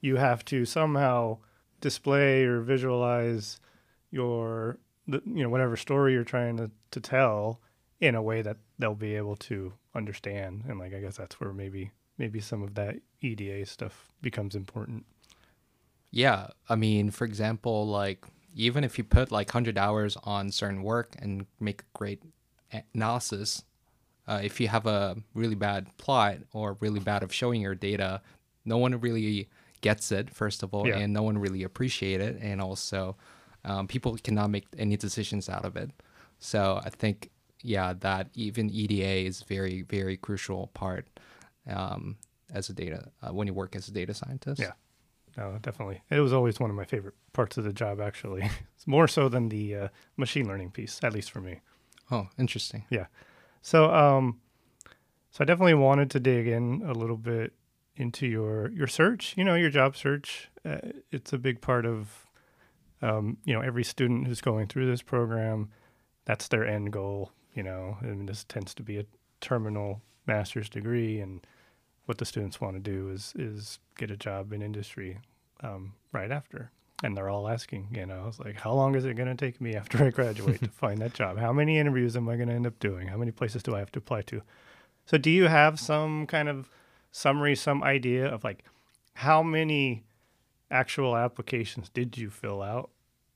you 0.01 0.15
have 0.17 0.45
to 0.45 0.63
somehow 0.65 1.37
display 1.81 2.43
or 2.43 2.59
visualize 2.61 3.59
your 4.11 4.77
the, 5.11 5.21
you 5.25 5.43
know 5.43 5.49
whatever 5.49 5.75
story 5.77 6.13
you're 6.13 6.23
trying 6.23 6.57
to, 6.57 6.71
to 6.91 6.99
tell 6.99 7.59
in 7.99 8.15
a 8.15 8.21
way 8.21 8.41
that 8.41 8.57
they'll 8.77 8.95
be 8.95 9.15
able 9.15 9.35
to 9.35 9.73
understand 9.95 10.63
and 10.67 10.79
like 10.79 10.93
i 10.93 10.99
guess 10.99 11.17
that's 11.17 11.39
where 11.39 11.51
maybe 11.53 11.91
maybe 12.17 12.39
some 12.39 12.61
of 12.63 12.75
that 12.75 12.95
eda 13.21 13.65
stuff 13.65 14.11
becomes 14.21 14.55
important 14.55 15.05
Yeah, 16.11 16.47
I 16.67 16.75
mean, 16.75 17.11
for 17.11 17.25
example, 17.25 17.87
like 17.87 18.25
even 18.55 18.83
if 18.83 18.97
you 18.97 19.03
put 19.03 19.31
like 19.31 19.49
100 19.49 19.77
hours 19.77 20.17
on 20.23 20.51
certain 20.51 20.81
work 20.83 21.15
and 21.21 21.45
make 21.59 21.81
a 21.81 21.97
great 21.97 22.21
analysis, 22.95 23.63
uh, 24.27 24.39
if 24.43 24.59
you 24.59 24.67
have 24.67 24.85
a 24.87 25.17
really 25.35 25.55
bad 25.55 25.95
plot 25.97 26.37
or 26.53 26.77
really 26.79 26.99
bad 26.99 27.21
of 27.23 27.33
showing 27.33 27.61
your 27.61 27.75
data, 27.75 28.21
no 28.65 28.77
one 28.77 28.99
really 28.99 29.49
gets 29.81 30.11
it, 30.11 30.29
first 30.29 30.63
of 30.63 30.73
all, 30.73 30.87
Yeah. 30.87 30.97
and 30.97 31.13
no 31.13 31.21
one 31.23 31.37
really 31.37 31.63
appreciate 31.63 32.21
it. 32.21 32.37
And 32.41 32.59
also, 32.59 33.15
um, 33.65 33.87
people 33.87 34.17
cannot 34.23 34.49
make 34.49 34.65
any 34.77 34.97
decisions 34.97 35.49
out 35.49 35.65
of 35.65 35.75
it. 35.75 35.91
So 36.39 36.81
I 36.83 36.89
think, 36.89 37.29
yeah, 37.61 37.93
that 37.99 38.29
even 38.33 38.69
EDA 38.69 39.27
is 39.27 39.43
very, 39.43 39.81
very 39.83 40.17
crucial 40.17 40.67
part 40.67 41.07
um, 41.69 42.17
as 42.53 42.69
a 42.69 42.73
data, 42.73 43.11
uh, 43.21 43.33
when 43.33 43.47
you 43.47 43.53
work 43.53 43.75
as 43.75 43.87
a 43.87 43.91
data 43.91 44.13
scientist. 44.13 44.61
Yeah. 44.61 44.71
No, 45.37 45.57
definitely. 45.61 46.01
It 46.09 46.19
was 46.19 46.33
always 46.33 46.59
one 46.59 46.69
of 46.69 46.75
my 46.75 46.85
favorite 46.85 47.13
parts 47.33 47.57
of 47.57 47.63
the 47.63 47.73
job, 47.73 48.01
actually. 48.01 48.49
it's 48.75 48.87
more 48.87 49.07
so 49.07 49.29
than 49.29 49.49
the 49.49 49.75
uh, 49.75 49.87
machine 50.17 50.47
learning 50.47 50.71
piece, 50.71 50.99
at 51.03 51.13
least 51.13 51.31
for 51.31 51.39
me. 51.39 51.61
Oh, 52.11 52.27
interesting. 52.37 52.85
Yeah. 52.89 53.05
So, 53.61 53.93
um, 53.93 54.39
so 55.31 55.43
I 55.43 55.45
definitely 55.45 55.75
wanted 55.75 56.09
to 56.11 56.19
dig 56.19 56.47
in 56.47 56.81
a 56.85 56.93
little 56.93 57.17
bit 57.17 57.53
into 57.95 58.25
your 58.25 58.71
your 58.71 58.87
search. 58.87 59.35
You 59.37 59.43
know, 59.43 59.55
your 59.55 59.69
job 59.69 59.95
search. 59.95 60.49
Uh, 60.65 60.77
it's 61.11 61.31
a 61.33 61.37
big 61.37 61.61
part 61.61 61.85
of, 61.85 62.25
um, 63.01 63.37
you 63.45 63.53
know, 63.53 63.61
every 63.61 63.83
student 63.83 64.27
who's 64.27 64.41
going 64.41 64.67
through 64.67 64.89
this 64.89 65.01
program. 65.01 65.69
That's 66.25 66.47
their 66.47 66.65
end 66.65 66.91
goal. 66.93 67.31
You 67.55 67.63
know, 67.63 67.97
and 68.01 68.29
this 68.29 68.43
tends 68.43 68.73
to 68.75 68.83
be 68.83 68.97
a 68.99 69.05
terminal 69.41 70.01
master's 70.27 70.69
degree, 70.69 71.19
and 71.19 71.45
what 72.05 72.17
the 72.19 72.25
students 72.25 72.61
want 72.61 72.75
to 72.75 72.79
do 72.79 73.09
is 73.09 73.33
is 73.37 73.79
get 73.97 74.11
a 74.11 74.17
job 74.17 74.53
in 74.53 74.61
industry 74.61 75.19
um, 75.61 75.93
right 76.11 76.31
after. 76.31 76.71
and 77.03 77.15
they're 77.15 77.29
all 77.29 77.47
asking, 77.47 77.87
you 77.93 78.05
know, 78.05 78.25
it's 78.27 78.39
like, 78.39 78.59
how 78.59 78.73
long 78.73 78.93
is 78.95 79.05
it 79.05 79.15
going 79.15 79.29
to 79.29 79.35
take 79.35 79.61
me 79.61 79.73
after 79.75 80.03
I 80.03 80.09
graduate 80.09 80.61
to 80.61 80.67
find 80.83 80.99
that 81.01 81.13
job? 81.13 81.37
How 81.37 81.53
many 81.53 81.77
interviews 81.79 82.17
am 82.17 82.27
I 82.27 82.35
going 82.35 82.49
to 82.49 82.55
end 82.55 82.67
up 82.67 82.77
doing? 82.79 83.07
How 83.07 83.17
many 83.17 83.31
places 83.31 83.63
do 83.63 83.75
I 83.75 83.79
have 83.79 83.91
to 83.93 83.99
apply 83.99 84.23
to? 84.23 84.41
So, 85.05 85.17
do 85.17 85.29
you 85.29 85.47
have 85.47 85.79
some 85.79 86.27
kind 86.27 86.49
of 86.49 86.69
summary, 87.11 87.55
some 87.55 87.83
idea 87.83 88.27
of 88.27 88.43
like 88.43 88.63
how 89.13 89.41
many 89.41 90.03
actual 90.71 91.15
applications 91.15 91.89
did 91.89 92.17
you 92.17 92.29
fill 92.29 92.61
out? 92.61 92.89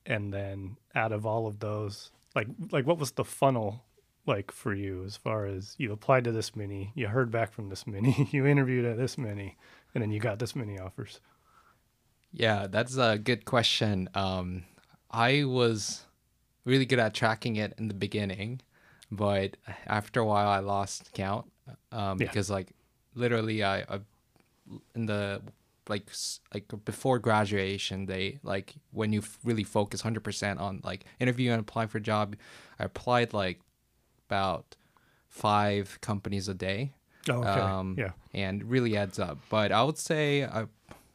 And 0.06 0.32
then 0.32 0.76
out 0.94 1.12
of 1.12 1.24
all 1.24 1.46
of 1.46 1.60
those, 1.60 2.10
like, 2.34 2.48
like 2.70 2.86
what 2.86 2.98
was 2.98 3.12
the 3.12 3.24
funnel 3.24 3.84
like 4.26 4.50
for 4.50 4.74
you 4.74 5.04
as 5.04 5.16
far 5.16 5.46
as 5.46 5.74
you 5.78 5.92
applied 5.92 6.24
to 6.24 6.32
this 6.32 6.54
many, 6.56 6.92
you 6.94 7.08
heard 7.08 7.30
back 7.30 7.52
from 7.52 7.68
this 7.68 7.86
many, 7.86 8.28
you 8.32 8.46
interviewed 8.46 8.84
at 8.84 8.96
this 8.96 9.16
many, 9.18 9.56
and 9.94 10.02
then 10.02 10.10
you 10.10 10.20
got 10.20 10.38
this 10.38 10.54
many 10.56 10.78
offers? 10.78 11.20
Yeah, 12.32 12.66
that's 12.68 12.96
a 12.96 13.18
good 13.18 13.44
question. 13.44 14.08
Um, 14.14 14.64
I 15.10 15.44
was 15.44 16.04
really 16.64 16.86
good 16.86 16.98
at 16.98 17.14
tracking 17.14 17.56
it 17.56 17.74
in 17.78 17.88
the 17.88 17.94
beginning, 17.94 18.60
but 19.10 19.56
after 19.86 20.20
a 20.20 20.24
while, 20.24 20.48
I 20.48 20.58
lost 20.58 21.10
count 21.14 21.46
um, 21.92 22.20
Yeah. 22.20 22.26
because, 22.26 22.50
like, 22.50 22.72
literally, 23.14 23.62
I, 23.62 23.80
I 23.82 24.00
in 24.94 25.06
the 25.06 25.42
like 25.88 26.10
like 26.52 26.64
before 26.84 27.18
graduation, 27.18 28.06
they 28.06 28.38
like 28.42 28.74
when 28.92 29.12
you 29.12 29.20
f- 29.20 29.38
really 29.44 29.64
focus 29.64 30.00
hundred 30.00 30.24
percent 30.24 30.58
on 30.60 30.80
like 30.84 31.04
interviewing 31.20 31.52
and 31.54 31.60
applying 31.60 31.88
for 31.88 31.98
a 31.98 32.00
job. 32.02 32.36
I 32.78 32.84
applied 32.84 33.32
like 33.32 33.60
about 34.28 34.76
five 35.28 35.98
companies 36.00 36.48
a 36.48 36.54
day 36.54 36.92
Oh, 37.28 37.40
okay. 37.40 37.48
um, 37.60 37.96
yeah. 37.98 38.10
and 38.32 38.62
really 38.70 38.96
adds 38.96 39.18
up. 39.18 39.38
But 39.50 39.72
I 39.72 39.82
would 39.82 39.98
say, 39.98 40.44
I, 40.44 40.66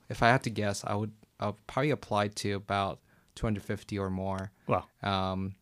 if 0.10 0.22
I 0.24 0.28
had 0.30 0.44
to 0.44 0.50
guess, 0.50 0.84
I 0.86 0.96
would 0.96 1.12
I'll 1.40 1.58
probably 1.68 1.92
apply 1.92 2.28
to 2.30 2.54
about 2.54 3.00
250 3.36 3.98
or 3.98 4.10
more. 4.10 4.52
Wow. 4.68 4.86
Um, 5.02 5.56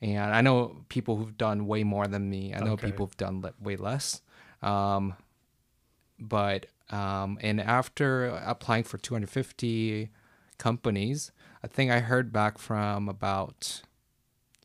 and 0.00 0.32
I 0.34 0.40
know 0.40 0.84
people 0.88 1.16
who've 1.16 1.36
done 1.36 1.66
way 1.66 1.82
more 1.82 2.06
than 2.06 2.30
me. 2.30 2.54
I 2.54 2.60
know 2.60 2.72
Okay. 2.72 2.86
people 2.86 3.06
who've 3.06 3.16
done 3.16 3.40
le- 3.42 3.54
way 3.60 3.76
less. 3.76 4.20
Um, 4.62 5.14
but 6.18 6.66
um, 6.90 7.38
and 7.40 7.60
after 7.60 8.26
applying 8.26 8.84
for 8.84 8.98
250 8.98 10.10
companies, 10.58 11.32
I 11.62 11.66
think 11.66 11.90
I 11.90 12.00
heard 12.00 12.32
back 12.32 12.58
from 12.58 13.08
about 13.08 13.82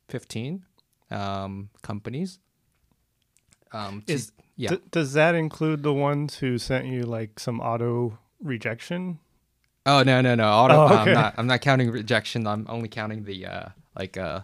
15 0.10 0.64
um, 1.12 1.70
companies. 1.82 2.40
Um, 3.72 4.04
to- 4.08 4.14
Is- 4.14 4.32
yeah. 4.58 4.70
D- 4.70 4.82
does 4.90 5.14
that 5.14 5.36
include 5.36 5.84
the 5.84 5.94
ones 5.94 6.38
who 6.38 6.58
sent 6.58 6.86
you 6.86 7.04
like 7.04 7.40
some 7.40 7.60
auto 7.60 8.18
rejection? 8.42 9.20
Oh 9.86 10.02
no 10.02 10.22
no 10.22 10.34
no! 10.34 10.50
Auto, 10.50 10.74
Oh, 10.76 10.88
I'm 10.88 11.14
not. 11.14 11.36
I'm 11.38 11.46
not 11.46 11.62
counting 11.62 11.92
rejection. 11.92 12.48
I'm 12.48 12.66
only 12.70 12.88
counting 12.88 13.26
the 13.26 13.46
uh, 13.46 13.66
like 13.96 14.18
uh, 14.18 14.42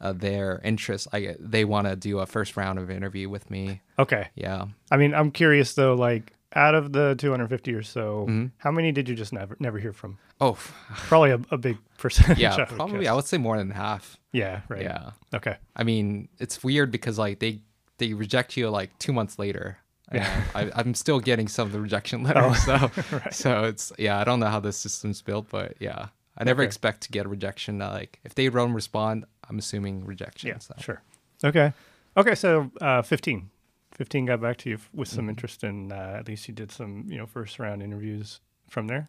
uh 0.00 0.12
their 0.12 0.60
interest. 0.64 1.08
I 1.12 1.36
they 1.38 1.64
want 1.64 1.86
to 1.86 1.96
do 1.96 2.18
a 2.18 2.26
first 2.26 2.56
round 2.56 2.78
of 2.78 2.90
interview 2.90 3.28
with 3.30 3.50
me. 3.50 3.80
Okay. 3.98 4.28
Yeah. 4.34 4.66
I 4.90 4.96
mean, 4.98 5.14
I'm 5.14 5.30
curious 5.30 5.72
though, 5.74 5.94
like 5.94 6.32
out 6.54 6.74
of 6.74 6.92
the 6.92 7.14
250 7.18 7.74
or 7.74 7.82
so, 7.82 8.26
Mhm. 8.28 8.50
how 8.58 8.70
many 8.70 8.92
did 8.92 9.08
you 9.08 9.14
just 9.14 9.32
never 9.32 9.56
never 9.60 9.78
hear 9.78 9.92
from? 9.92 10.18
Oh 10.40 10.58
Probably 11.08 11.30
a, 11.32 11.40
a 11.50 11.58
big 11.58 11.78
percentage. 11.98 12.38
yeah. 12.38 12.54
I 12.56 12.64
Probably 12.64 13.00
guess. 13.00 13.08
I 13.10 13.14
would 13.14 13.24
say 13.26 13.38
more 13.38 13.56
than 13.58 13.70
half. 13.70 14.16
Yeah. 14.32 14.60
Right. 14.68 14.82
Yeah. 14.82 15.10
Okay. 15.34 15.56
I 15.74 15.82
mean, 15.84 16.28
it's 16.38 16.62
weird 16.62 16.90
because 16.90 17.18
like 17.18 17.38
they 17.40 17.60
they 17.98 18.12
reject 18.14 18.56
you 18.56 18.68
like 18.70 18.96
two 18.98 19.12
months 19.12 19.38
later. 19.38 19.78
Yeah. 20.12 20.44
I, 20.54 20.70
I'm 20.76 20.94
still 20.94 21.18
getting 21.18 21.48
some 21.48 21.66
of 21.66 21.72
the 21.72 21.80
rejection 21.80 22.22
letters. 22.22 22.62
So 22.64 22.72
Right. 23.12 23.34
so 23.34 23.64
it's 23.64 23.92
yeah. 23.98 24.20
I 24.20 24.24
don't 24.24 24.38
know 24.38 24.46
how 24.46 24.60
the 24.60 24.72
system's 24.72 25.20
built, 25.20 25.48
but 25.50 25.74
yeah. 25.80 26.08
I 26.38 26.44
never 26.44 26.62
Okay. 26.62 26.66
expect 26.68 27.00
to 27.00 27.10
get 27.10 27.26
a 27.26 27.28
rejection. 27.28 27.82
uh, 27.82 27.90
Like 27.90 28.20
if 28.22 28.34
they 28.36 28.48
don't 28.48 28.72
respond, 28.72 29.24
I'm 29.50 29.58
assuming 29.58 30.04
rejection. 30.06 30.48
Yeah. 30.50 30.58
so. 30.58 30.74
Sure. 30.78 31.02
Okay. 31.42 31.72
Okay. 32.16 32.34
So 32.36 32.70
uh, 32.80 33.02
15. 33.02 33.50
15 33.96 34.26
got 34.26 34.40
back 34.40 34.56
to 34.58 34.68
you 34.70 34.76
f- 34.76 34.88
with 34.94 35.08
Mm-hmm. 35.08 35.16
some 35.16 35.28
interest 35.28 35.64
in 35.64 35.92
uh, 35.92 36.16
at 36.18 36.28
least 36.28 36.48
you 36.48 36.54
did 36.54 36.70
some 36.70 37.04
you 37.08 37.18
know 37.18 37.26
first 37.26 37.58
round 37.58 37.82
interviews 37.82 38.40
from 38.68 38.86
there. 38.88 39.08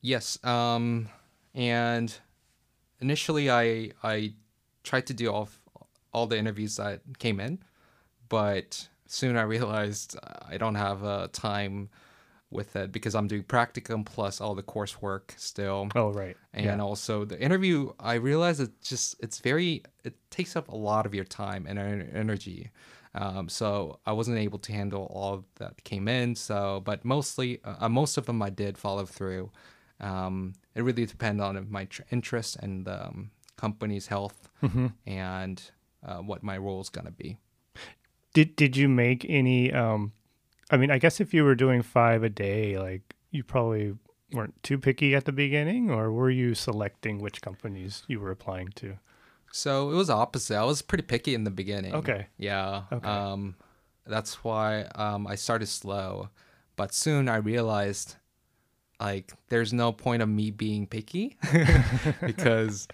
Yes. 0.00 0.42
Um, 0.44 1.08
and 1.54 2.12
initially, 3.00 3.50
I 3.50 3.90
I 4.02 4.34
tried 4.84 5.06
to 5.06 5.14
do 5.14 5.30
all 5.32 5.48
all 6.12 6.26
the 6.26 6.38
interviews 6.38 6.76
that 6.76 7.00
came 7.18 7.38
in, 7.40 7.58
but 8.28 8.88
soon 9.06 9.36
I 9.36 9.42
realized 9.42 10.16
I 10.48 10.56
don't 10.58 10.76
have 10.76 11.04
uh, 11.04 11.28
time 11.32 11.88
with 12.52 12.74
it 12.74 12.90
because 12.90 13.14
I'm 13.14 13.28
doing 13.28 13.44
practicum 13.44 14.04
plus 14.04 14.40
all 14.40 14.54
the 14.56 14.62
coursework 14.62 15.38
still. 15.38 15.88
Oh 15.94 16.10
right. 16.12 16.36
And 16.52 16.64
yeah. 16.66 16.78
also 16.80 17.24
the 17.24 17.40
interview, 17.40 17.92
I 18.00 18.14
realized 18.14 18.60
it 18.60 18.70
just 18.82 19.16
it's 19.20 19.38
very 19.38 19.82
it 20.04 20.14
takes 20.30 20.56
up 20.56 20.68
a 20.68 20.76
lot 20.76 21.06
of 21.06 21.14
your 21.14 21.24
time 21.24 21.66
and 21.68 21.78
energy. 21.78 22.70
Um, 23.14 23.48
so 23.48 23.98
I 24.06 24.12
wasn't 24.12 24.38
able 24.38 24.58
to 24.60 24.72
handle 24.72 25.06
all 25.10 25.44
that 25.56 25.82
came 25.84 26.06
in. 26.08 26.34
So, 26.36 26.80
but 26.84 27.04
mostly, 27.04 27.60
uh, 27.64 27.88
most 27.88 28.16
of 28.16 28.26
them 28.26 28.40
I 28.40 28.50
did 28.50 28.78
follow 28.78 29.04
through. 29.06 29.50
Um, 30.00 30.54
it 30.74 30.82
really 30.82 31.04
depended 31.06 31.42
on 31.44 31.66
my 31.70 31.84
tr- 31.86 32.02
interest 32.10 32.56
and 32.56 32.84
the 32.86 33.06
um, 33.06 33.30
company's 33.56 34.06
health 34.06 34.48
Mm-hmm. 34.62 34.86
and 35.06 35.62
uh, 36.06 36.18
what 36.18 36.42
my 36.42 36.56
role 36.58 36.80
is 36.80 36.88
gonna 36.90 37.10
be. 37.10 37.36
Did 38.32 38.54
did 38.56 38.76
you 38.76 38.88
make 38.88 39.26
any? 39.28 39.72
Um, 39.72 40.12
I 40.70 40.76
mean, 40.76 40.90
I 40.90 40.98
guess 40.98 41.20
if 41.20 41.34
you 41.34 41.42
were 41.44 41.54
doing 41.56 41.82
five 41.82 42.22
a 42.22 42.28
day, 42.28 42.78
like 42.78 43.14
you 43.32 43.42
probably 43.42 43.94
weren't 44.32 44.62
too 44.62 44.78
picky 44.78 45.14
at 45.16 45.24
the 45.24 45.32
beginning, 45.32 45.90
or 45.90 46.12
were 46.12 46.30
you 46.30 46.54
selecting 46.54 47.18
which 47.18 47.42
companies 47.42 48.04
you 48.06 48.20
were 48.20 48.30
applying 48.30 48.68
to? 48.76 48.98
So 49.52 49.90
it 49.90 49.94
was 49.94 50.10
opposite. 50.10 50.56
I 50.56 50.64
was 50.64 50.82
pretty 50.82 51.02
picky 51.02 51.34
in 51.34 51.44
the 51.44 51.50
beginning. 51.50 51.94
Okay. 51.94 52.26
Yeah. 52.38 52.82
Okay. 52.92 53.08
Um, 53.08 53.56
that's 54.06 54.44
why 54.44 54.82
um, 54.94 55.26
I 55.26 55.34
started 55.34 55.66
slow, 55.66 56.30
but 56.76 56.94
soon 56.94 57.28
I 57.28 57.36
realized, 57.36 58.16
like, 59.00 59.32
there's 59.48 59.72
no 59.72 59.92
point 59.92 60.22
of 60.22 60.28
me 60.28 60.50
being 60.50 60.86
picky 60.86 61.36
because 62.24 62.88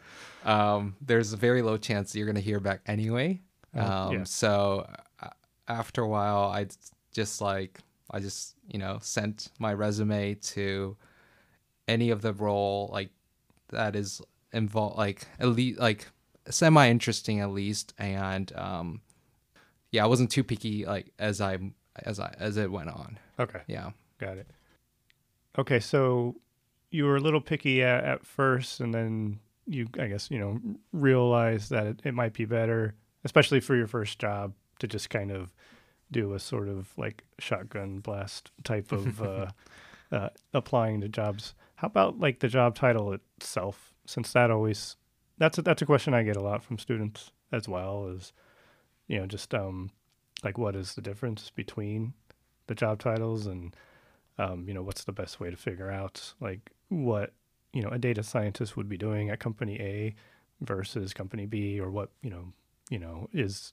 um, 0.45 0.97
there's 1.01 1.33
a 1.33 1.37
very 1.37 1.63
low 1.63 1.77
chance 1.77 2.13
that 2.13 2.19
you're 2.19 2.27
gonna 2.27 2.41
hear 2.41 2.61
back 2.61 2.81
anyway. 2.87 3.41
Um, 3.75 4.13
yeah. 4.13 4.25
So 4.25 4.89
uh, 5.23 5.29
after 5.69 6.03
a 6.03 6.09
while, 6.09 6.51
I 6.51 6.67
just 7.13 7.41
like 7.41 7.81
I 8.11 8.21
just 8.21 8.55
you 8.69 8.79
know 8.79 8.99
sent 9.01 9.49
my 9.59 9.75
resume 9.75 10.35
to 10.35 10.97
any 11.89 12.11
of 12.11 12.21
the 12.23 12.33
role 12.33 12.91
like 12.93 13.11
that 13.71 13.97
is 13.97 14.21
involved 14.53 14.97
like 14.97 15.27
elite 15.41 15.79
like 15.79 16.07
semi 16.51 16.89
interesting 16.89 17.41
at 17.41 17.51
least 17.51 17.95
and 17.99 18.53
um 18.57 19.01
yeah 19.91 20.05
i 20.05 20.07
wasn't 20.07 20.31
too 20.31 20.45
picky 20.45 20.85
like 20.85 21.13
as 21.19 21.41
i 21.41 21.59
as 22.03 22.21
i 22.21 22.35
as 22.39 22.57
it 22.57 22.71
went 22.71 22.89
on 22.89 23.19
Okay, 23.39 23.61
yeah 23.67 23.91
got 24.19 24.39
it. 24.39 24.47
Okay, 25.59 25.81
so 25.81 26.37
you 26.91 27.05
were 27.05 27.17
a 27.17 27.21
little 27.21 27.41
picky 27.41 27.83
at, 27.83 28.05
at 28.05 28.27
first, 28.27 28.81
and 28.81 28.95
then 28.95 29.41
you, 29.67 29.87
I 29.99 30.07
guess, 30.07 30.31
you 30.31 30.39
know, 30.39 30.61
realized 30.93 31.71
that 31.71 31.87
it, 31.87 32.01
it 32.05 32.15
might 32.15 32.33
be 32.33 32.45
better, 32.45 32.95
especially 33.25 33.61
for 33.61 33.75
your 33.75 33.87
first 33.87 34.19
job, 34.19 34.55
to 34.79 34.87
just 34.87 35.11
kind 35.11 35.31
of 35.31 35.53
do 36.13 36.35
a 36.35 36.39
sort 36.39 36.69
of 36.69 36.89
like 36.97 37.25
shotgun 37.39 37.99
blast 37.99 38.51
type 38.65 38.93
of 38.93 39.23
uh, 39.23 39.47
uh, 40.13 40.29
applying 40.55 41.01
to 41.01 41.09
jobs. 41.09 41.55
How 41.77 41.89
about 41.89 42.19
like 42.21 42.41
the 42.41 42.49
job 42.49 42.75
title 42.75 43.13
itself? 43.13 43.93
Since 44.07 44.33
that 44.33 44.51
always 44.51 44.97
that's 45.39 45.59
a, 45.59 45.63
that's 45.63 45.83
a 45.83 45.87
question 45.87 46.15
I 46.15 46.23
get 46.23 46.37
a 46.37 46.43
lot 46.43 46.63
from 46.63 46.79
students 46.79 47.31
as 47.53 47.69
well. 47.69 48.09
Is 48.09 48.33
you 49.09 49.19
know 49.19 49.27
just 49.27 49.55
um 49.55 49.91
like 50.45 50.59
what 50.59 50.77
is 50.77 50.95
the 50.95 51.03
difference 51.03 51.51
between 51.51 52.15
the 52.67 52.75
job 52.75 53.01
titles 53.01 53.47
and 53.47 53.75
um, 54.39 54.65
you 54.69 54.75
know 54.75 54.83
what's 54.83 55.05
the 55.05 55.13
best 55.13 55.41
way 55.41 55.51
to 55.51 55.57
figure 55.57 55.91
out 55.91 56.35
like 56.41 56.73
what 56.89 57.33
you 57.73 57.83
know 57.83 57.89
a 57.89 57.99
data 57.99 58.23
scientist 58.23 58.77
would 58.77 58.89
be 58.89 58.99
doing 58.99 59.31
at 59.31 59.41
company 59.41 59.81
A 59.81 60.15
versus 60.61 61.13
company 61.13 61.47
B 61.47 61.81
or 61.81 61.91
what 61.91 62.11
you 62.23 62.31
know 62.31 62.53
you 62.91 62.99
know 62.99 63.29
is 63.33 63.73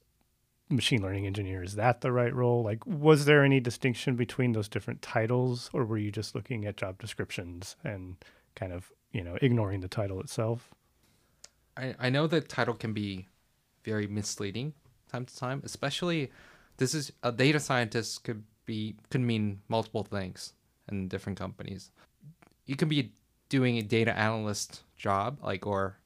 machine 0.69 1.01
learning 1.01 1.27
engineer 1.27 1.61
is 1.61 1.75
that 1.75 2.01
the 2.01 2.11
right 2.11 2.33
role 2.33 2.63
like 2.63 2.85
was 2.85 3.25
there 3.25 3.43
any 3.43 3.59
distinction 3.59 4.15
between 4.15 4.53
those 4.53 4.69
different 4.69 5.01
titles 5.01 5.69
or 5.73 5.85
were 5.85 5.97
you 5.97 6.11
just 6.11 6.33
looking 6.33 6.65
at 6.65 6.77
job 6.77 6.97
descriptions 6.99 7.75
and 7.83 8.15
kind 8.55 8.71
of 8.71 8.91
you 9.11 9.23
know 9.23 9.37
ignoring 9.41 9.81
the 9.81 9.87
title 9.87 10.19
itself 10.19 10.73
i 11.77 11.95
i 11.99 12.09
know 12.09 12.27
the 12.27 12.41
title 12.41 12.73
can 12.73 12.93
be 12.93 13.27
very 13.83 14.07
misleading 14.07 14.73
time 15.11 15.25
to 15.25 15.35
time 15.35 15.61
especially 15.63 16.31
this 16.77 16.93
is 16.93 17.11
a 17.21 17.31
data 17.31 17.59
scientist 17.59 18.23
could 18.23 18.43
be 18.65 18.95
could 19.09 19.21
mean 19.21 19.61
multiple 19.67 20.03
things 20.03 20.53
in 20.91 21.07
different 21.07 21.37
companies. 21.37 21.91
You 22.65 22.75
can 22.75 22.89
be 22.89 23.13
doing 23.49 23.77
a 23.77 23.81
data 23.81 24.17
analyst 24.17 24.81
job 24.97 25.37
like 25.43 25.67
or 25.67 25.97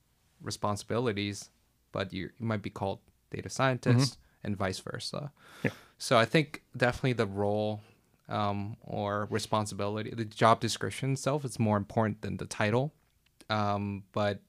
responsibilities 0.41 1.50
but 1.91 2.13
you, 2.13 2.29
you 2.38 2.45
might 2.45 2.62
be 2.62 2.69
called 2.69 3.00
data 3.31 3.50
scientist 3.50 4.17
and 4.43 4.55
vice 4.57 4.79
versa. 4.79 5.31
Yeah. 5.63 5.71
so 5.97 6.17
i 6.17 6.25
think 6.25 6.63
definitely 6.75 7.13
the 7.13 7.25
role 7.25 7.81
um, 8.29 8.75
or 8.81 9.27
responsibility 9.31 10.12
the 10.12 10.25
job 10.25 10.59
description 10.59 11.13
itself 11.13 11.45
is 11.45 11.57
more 11.59 11.77
important 11.77 12.21
than 12.21 12.38
the 12.38 12.45
title. 12.45 12.93
Um, 13.50 14.03
but 14.12 14.41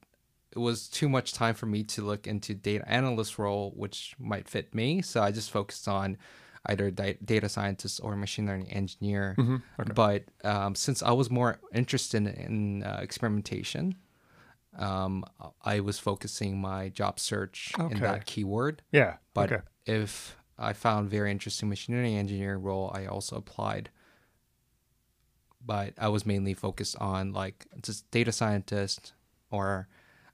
it 0.51 0.59
was 0.59 0.87
too 0.87 1.07
much 1.09 1.33
time 1.33 1.53
for 1.53 1.65
me 1.67 1.83
to 1.83 2.01
look 2.01 2.25
into 2.25 2.53
data 2.53 2.87
analyst 2.89 3.37
role, 3.37 3.71
which 3.75 4.15
might 4.19 4.49
fit 4.49 4.73
me. 4.73 5.01
So 5.01 5.21
I 5.21 5.31
just 5.31 5.51
focused 5.51 5.87
on 5.87 6.17
either 6.65 6.91
di- 6.91 7.17
data 7.23 7.47
scientist 7.47 8.01
or 8.03 8.15
machine 8.15 8.47
learning 8.47 8.71
engineer. 8.71 9.35
Mm-hmm. 9.37 9.57
Okay. 9.79 9.93
But 9.93 10.23
um, 10.43 10.75
since 10.75 11.03
I 11.03 11.11
was 11.11 11.29
more 11.29 11.59
interested 11.73 12.25
in 12.25 12.83
uh, 12.83 12.99
experimentation, 13.01 13.95
um, 14.77 15.23
I 15.61 15.79
was 15.81 15.99
focusing 15.99 16.59
my 16.59 16.89
job 16.89 17.19
search 17.19 17.71
Okay. 17.79 17.95
in 17.95 18.01
that 18.01 18.25
keyword. 18.25 18.81
Yeah. 18.91 19.17
But 19.33 19.51
okay. 19.51 19.63
if 19.85 20.35
I 20.57 20.73
found 20.73 21.09
very 21.09 21.31
interesting 21.31 21.69
machine 21.69 21.95
learning 21.95 22.17
engineer 22.17 22.57
role, 22.57 22.91
I 22.93 23.05
also 23.05 23.35
applied. 23.35 23.89
But 25.63 25.93
I 25.97 26.07
was 26.07 26.25
mainly 26.25 26.53
focused 26.53 26.95
on 26.97 27.33
like 27.33 27.67
just 27.81 28.09
data 28.11 28.31
scientist 28.31 29.13
or 29.51 29.87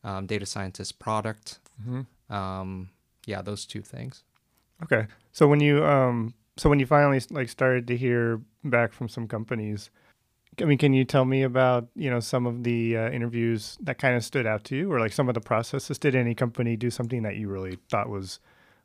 um, 0.05 0.27
data 0.27 0.45
scientist 0.45 0.99
product. 0.99 1.59
Mm-hmm. 1.81 2.33
Um, 2.33 2.89
yeah, 3.25 3.41
those 3.41 3.65
two 3.65 3.81
things. 3.81 4.23
Okay. 4.83 5.07
So 5.33 5.47
when 5.47 5.59
you 5.59 5.83
um 5.83 6.33
so 6.57 6.69
when 6.69 6.79
you 6.79 6.85
finally 6.85 7.21
like 7.31 7.49
started 7.49 7.87
to 7.87 7.97
hear 7.97 8.39
back 8.63 8.93
from 8.93 9.09
some 9.09 9.27
companies, 9.27 9.89
I 10.61 10.65
mean, 10.65 10.77
can 10.77 10.93
you 10.93 11.03
tell 11.03 11.25
me 11.25 11.43
about 11.43 11.87
you 11.95 12.09
know 12.09 12.19
some 12.19 12.45
of 12.45 12.63
the 12.63 12.97
uh, 12.97 13.09
interviews 13.09 13.77
that 13.81 13.97
kind 13.97 14.15
of 14.15 14.23
stood 14.23 14.45
out 14.45 14.63
to 14.65 14.75
you, 14.75 14.91
or 14.91 14.99
like 14.99 15.11
some 15.11 15.27
of 15.27 15.33
the 15.33 15.41
processes? 15.41 15.97
Did 15.97 16.15
any 16.15 16.35
company 16.35 16.77
do 16.77 16.89
something 16.89 17.23
that 17.23 17.35
you 17.35 17.49
really 17.49 17.79
thought 17.89 18.09
was 18.09 18.39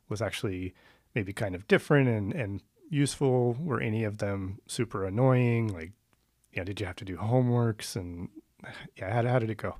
was 0.09 0.21
actually 0.21 0.73
maybe 1.15 1.33
kind 1.33 1.55
of 1.55 1.67
different 1.67 2.09
and 2.09 2.33
and 2.33 2.63
useful? 2.89 3.55
Were 3.59 3.79
any 3.79 4.03
of 4.03 4.17
them 4.17 4.59
super 4.67 5.05
annoying? 5.05 5.67
Like, 5.67 5.91
yeah, 6.51 6.63
did 6.63 6.79
you 6.79 6.87
have 6.87 6.97
to 6.97 7.05
do 7.05 7.17
homeworks 7.17 7.95
and 7.95 8.29
yeah, 8.97 9.13
how, 9.13 9.27
how 9.27 9.39
did 9.39 9.49
it 9.49 9.57
go? 9.57 9.75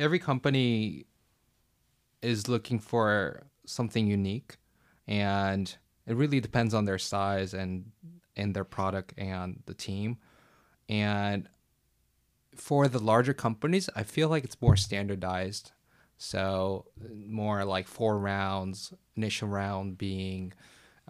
Every 0.00 0.18
company 0.18 1.04
is 2.22 2.48
looking 2.48 2.78
for 2.78 3.44
something 3.66 4.06
unique 4.06 4.56
and 5.06 5.76
it 6.06 6.16
really 6.16 6.40
depends 6.40 6.72
on 6.74 6.86
their 6.86 6.98
size 6.98 7.54
and 7.54 7.92
and 8.34 8.54
their 8.54 8.64
product 8.64 9.12
and 9.18 9.62
the 9.66 9.74
team. 9.74 10.16
And 10.88 11.48
for 12.56 12.88
the 12.88 12.98
larger 12.98 13.32
companies 13.32 13.88
i 13.94 14.02
feel 14.02 14.28
like 14.28 14.42
it's 14.42 14.60
more 14.60 14.76
standardized. 14.76 15.72
So 16.16 16.86
more 17.26 17.64
like 17.64 17.86
four 17.86 18.18
rounds 18.18 18.92
initial 19.16 19.48
round 19.48 19.98
being 19.98 20.52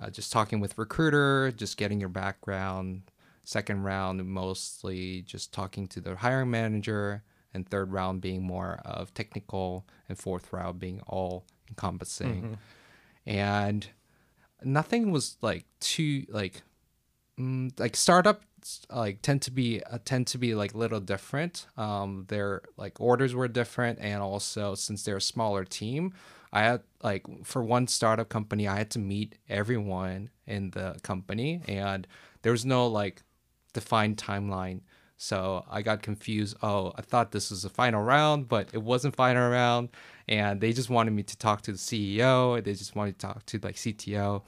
uh, 0.00 0.11
just 0.11 0.32
talking 0.32 0.59
with 0.61 0.78
recruiter 0.78 1.52
just 1.52 1.76
getting 1.76 2.00
your 2.00 2.09
background. 2.09 3.02
Second 3.44 3.85
round 3.85 4.25
mostly 4.26 5.23
just 5.23 5.52
talking 5.52 5.87
to 5.88 6.00
the 6.00 6.16
hiring 6.16 6.50
manager 6.50 7.23
and 7.54 7.69
third 7.69 7.92
round 7.92 8.21
being 8.21 8.42
more 8.42 8.80
of 8.85 9.12
technical 9.14 9.87
and 10.09 10.19
fourth 10.19 10.52
round 10.52 10.78
being 10.78 11.00
all 11.07 11.45
encompassing. 11.69 12.59
And 13.26 13.87
nothing 14.62 15.11
was 15.11 15.37
like 15.42 15.64
too 15.80 16.26
like 16.28 16.62
mm, 17.38 17.78
like 17.78 17.97
startups 17.97 18.87
like 18.90 19.23
tend 19.23 19.42
to 19.42 19.50
be 19.50 19.83
uh, 19.85 19.99
tend 20.04 20.26
to 20.28 20.38
be 20.38 20.54
like 20.54 20.75
little 20.75 21.00
different. 21.00 21.66
Um 21.76 22.26
their 22.28 22.62
like 22.76 23.00
orders 23.00 23.35
were 23.35 23.49
different 23.49 23.99
and 24.00 24.23
also 24.23 24.75
since 24.75 25.02
they're 25.04 25.16
a 25.16 25.21
smaller 25.21 25.64
team 25.64 26.12
i 26.52 26.62
had 26.62 26.83
like 27.02 27.25
for 27.45 27.62
one 27.62 27.87
startup 27.87 28.28
company 28.28 28.66
i 28.66 28.76
had 28.76 28.90
to 28.90 28.99
meet 28.99 29.37
everyone 29.49 30.30
in 30.47 30.71
the 30.71 30.97
company 31.02 31.62
and 31.69 32.07
there 32.42 32.52
was 32.52 32.64
no 32.64 32.87
like 32.87 33.23
defined 33.73 34.16
timeline 34.16 34.80
so 35.23 35.67
I 35.71 35.83
got 35.83 36.00
confused. 36.00 36.57
Oh, 36.62 36.94
I 36.97 37.03
thought 37.03 37.31
this 37.31 37.51
was 37.51 37.61
the 37.61 37.68
final 37.68 38.03
round, 38.03 38.49
but 38.49 38.71
it 38.73 38.83
wasn't 38.83 39.14
final 39.14 39.51
round. 39.51 39.90
And 40.27 40.62
they 40.62 40.73
just 40.73 40.88
wanted 40.88 41.11
me 41.11 41.23
to 41.25 41.37
talk 41.37 41.61
to 41.62 41.73
the 41.73 41.77
CEO. 41.77 42.64
They 42.64 42.73
just 42.73 42.97
wanted 42.97 43.18
to 43.18 43.27
talk 43.27 43.44
to 43.44 43.59
like 43.62 43.75
CTO. 43.75 44.40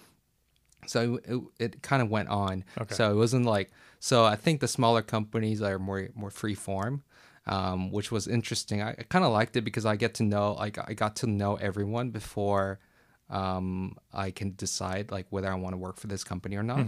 So 0.87 1.21
it, 1.27 1.41
it 1.59 1.83
kind 1.83 2.01
of 2.01 2.09
went 2.09 2.31
on. 2.31 2.65
Okay. 2.81 2.95
So 2.95 3.13
it 3.13 3.17
wasn't 3.17 3.45
like 3.45 3.71
so. 4.01 4.25
I 4.25 4.35
think 4.35 4.61
the 4.61 4.67
smaller 4.67 5.03
companies 5.03 5.61
are 5.61 5.79
more 5.79 6.09
more 6.15 6.31
free 6.31 6.55
form, 6.55 7.03
um, 7.47 7.91
which 7.91 8.11
was 8.11 8.27
interesting. 8.27 8.81
I, 8.81 8.93
I 8.93 9.05
kind 9.11 9.27
of 9.27 9.33
liked 9.33 9.59
it 9.59 9.63
because 9.63 9.85
I 9.85 9.97
get 9.97 10.15
to 10.15 10.23
know 10.23 10.55
like 10.55 10.79
I 10.79 10.95
got 10.95 11.17
to 11.17 11.27
know 11.27 11.57
everyone 11.57 12.13
before 12.13 12.81
um, 13.29 13.99
I 14.11 14.31
can 14.31 14.55
decide 14.57 15.11
like 15.11 15.27
whether 15.29 15.53
I 15.53 15.55
want 15.57 15.75
to 15.75 15.79
work 15.79 15.99
for 15.99 16.07
this 16.07 16.25
company 16.25 16.57
or 16.57 16.63
not. 16.63 16.79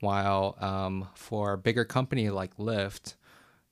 While 0.00 0.56
um, 0.60 1.08
for 1.14 1.52
a 1.52 1.58
bigger 1.58 1.84
company 1.84 2.28
like 2.30 2.56
Lyft, 2.56 3.14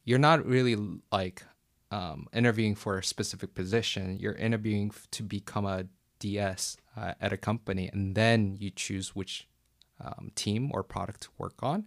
you're 0.08 0.18
not 0.18 0.46
really 0.46 0.74
like 1.12 1.42
um, 1.90 2.28
interviewing 2.32 2.74
for 2.74 2.96
a 2.96 3.04
specific 3.04 3.54
position. 3.54 4.16
You're 4.18 4.32
interviewing 4.32 4.90
to 5.10 5.22
become 5.22 5.66
a 5.66 5.84
DS 6.18 6.78
uh, 6.96 7.12
at 7.20 7.34
a 7.34 7.36
company, 7.36 7.90
and 7.92 8.14
then 8.14 8.56
you 8.58 8.70
choose 8.70 9.14
which 9.14 9.46
um, 10.00 10.32
team 10.34 10.70
or 10.72 10.82
product 10.82 11.24
to 11.24 11.28
work 11.36 11.62
on. 11.62 11.84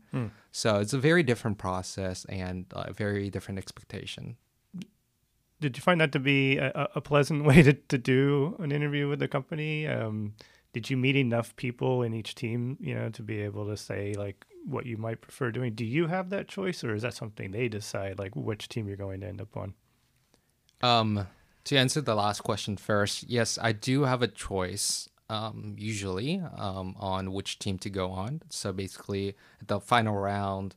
So 0.52 0.80
it's 0.80 0.94
a 0.94 1.00
very 1.00 1.24
different 1.24 1.58
process 1.58 2.24
and 2.26 2.68
a 2.74 2.94
very 2.94 3.32
different 3.32 3.58
expectation. 3.58 4.38
Did 5.60 5.78
you 5.78 5.82
find 5.82 6.00
that 6.00 6.12
to 6.12 6.20
be 6.20 6.58
a, 6.58 6.90
a 6.94 7.02
pleasant 7.02 7.44
way 7.50 7.64
to, 7.64 7.74
to 7.74 7.98
do 7.98 8.56
an 8.60 8.72
interview 8.72 9.10
with 9.10 9.18
the 9.18 9.28
company? 9.28 9.88
Um, 9.88 10.36
did 10.74 10.92
you 10.92 10.96
meet 10.96 11.16
enough 11.16 11.56
people 11.56 12.04
in 12.04 12.14
each 12.14 12.36
team, 12.36 12.78
you 12.80 12.94
know, 12.94 13.10
to 13.10 13.24
be 13.24 13.42
able 13.42 13.66
to 13.66 13.76
say 13.76 14.14
like 14.14 14.46
what 14.66 14.86
you 14.86 14.98
might 14.98 15.22
prefer 15.22 15.52
doing? 15.52 15.74
Do 15.74 15.86
you 15.86 16.08
have 16.08 16.30
that 16.30 16.48
choice, 16.48 16.84
or 16.84 16.94
is 16.94 17.02
that 17.02 17.14
something 17.14 17.52
they 17.52 17.68
decide, 17.68 18.20
like 18.20 18.36
which 18.36 18.70
team 18.70 18.88
you're 18.88 18.98
going 18.98 19.22
to 19.22 19.28
end 19.28 19.42
up 19.42 19.56
on? 19.56 19.74
Um, 20.82 21.28
to 21.66 21.78
answer 21.78 22.02
the 22.02 22.16
last 22.16 22.42
question 22.42 22.78
first, 22.78 23.30
yes, 23.30 23.58
I 23.62 23.72
do 23.72 24.04
have 24.04 24.22
a 24.22 24.28
choice. 24.28 25.08
Um, 25.30 25.76
usually, 25.78 26.42
um, 26.58 26.94
on 27.00 27.32
which 27.32 27.58
team 27.58 27.78
to 27.80 27.90
go 27.90 28.12
on. 28.12 28.42
So 28.50 28.74
basically, 28.74 29.30
at 29.62 29.70
the 29.70 29.80
final 29.80 30.18
round, 30.18 30.76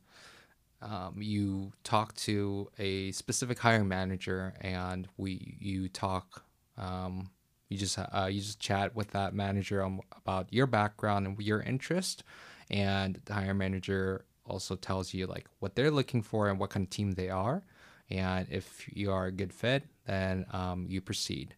um, 0.80 1.16
you 1.20 1.72
talk 1.82 2.14
to 2.16 2.70
a 2.78 3.10
specific 3.12 3.58
hiring 3.58 3.88
manager, 3.88 4.54
and 4.60 5.08
we 5.16 5.56
you 5.58 5.88
talk. 5.88 6.44
Um, 6.76 7.30
you 7.68 7.78
just 7.78 7.98
uh, 7.98 8.28
you 8.30 8.40
just 8.40 8.60
chat 8.60 8.94
with 8.94 9.10
that 9.10 9.34
manager 9.34 9.82
um, 9.82 10.02
about 10.16 10.52
your 10.52 10.66
background 10.66 11.26
and 11.26 11.40
your 11.40 11.60
interest, 11.60 12.22
and 12.70 13.20
the 13.24 13.34
hiring 13.34 13.58
manager 13.58 14.24
also 14.46 14.76
tells 14.76 15.14
you 15.14 15.26
like 15.26 15.46
what 15.60 15.74
they're 15.74 15.90
looking 15.90 16.22
for 16.22 16.48
and 16.48 16.58
what 16.58 16.70
kind 16.70 16.84
of 16.86 16.90
team 16.90 17.12
they 17.12 17.30
are, 17.30 17.62
and 18.10 18.46
if 18.50 18.88
you 18.92 19.10
are 19.10 19.26
a 19.26 19.32
good 19.32 19.52
fit, 19.52 19.84
then 20.06 20.44
um, 20.52 20.86
you 20.88 21.00
proceed. 21.00 21.54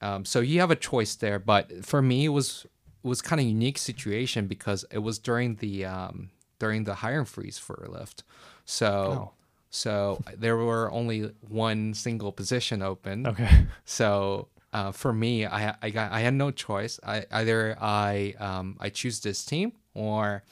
Um, 0.00 0.24
so 0.24 0.40
you 0.40 0.60
have 0.60 0.70
a 0.70 0.76
choice 0.76 1.14
there, 1.16 1.38
but 1.38 1.84
for 1.84 2.02
me, 2.02 2.26
it 2.26 2.28
was 2.30 2.66
it 3.04 3.08
was 3.08 3.22
kind 3.22 3.40
of 3.40 3.46
unique 3.46 3.78
situation 3.78 4.46
because 4.46 4.84
it 4.90 4.98
was 4.98 5.18
during 5.18 5.56
the 5.56 5.84
um, 5.86 6.30
during 6.58 6.84
the 6.84 6.94
hiring 6.96 7.24
freeze 7.24 7.58
for 7.58 7.76
Lyft. 7.90 8.22
So 8.64 8.86
Oh. 8.86 9.30
so 9.70 10.22
there 10.36 10.56
were 10.56 10.90
only 10.92 11.32
one 11.48 11.94
single 11.94 12.32
position 12.32 12.82
open. 12.82 13.26
Okay. 13.26 13.66
So 13.84 14.48
uh, 14.72 14.92
for 14.92 15.12
me, 15.12 15.46
I 15.46 15.74
I 15.80 15.90
got 15.90 16.12
I 16.12 16.20
had 16.20 16.34
no 16.34 16.50
choice. 16.50 17.00
I 17.02 17.24
either 17.30 17.76
I 17.80 18.34
um 18.38 18.76
I 18.80 18.90
choose 18.90 19.20
this 19.20 19.44
team 19.44 19.72
or 19.96 20.42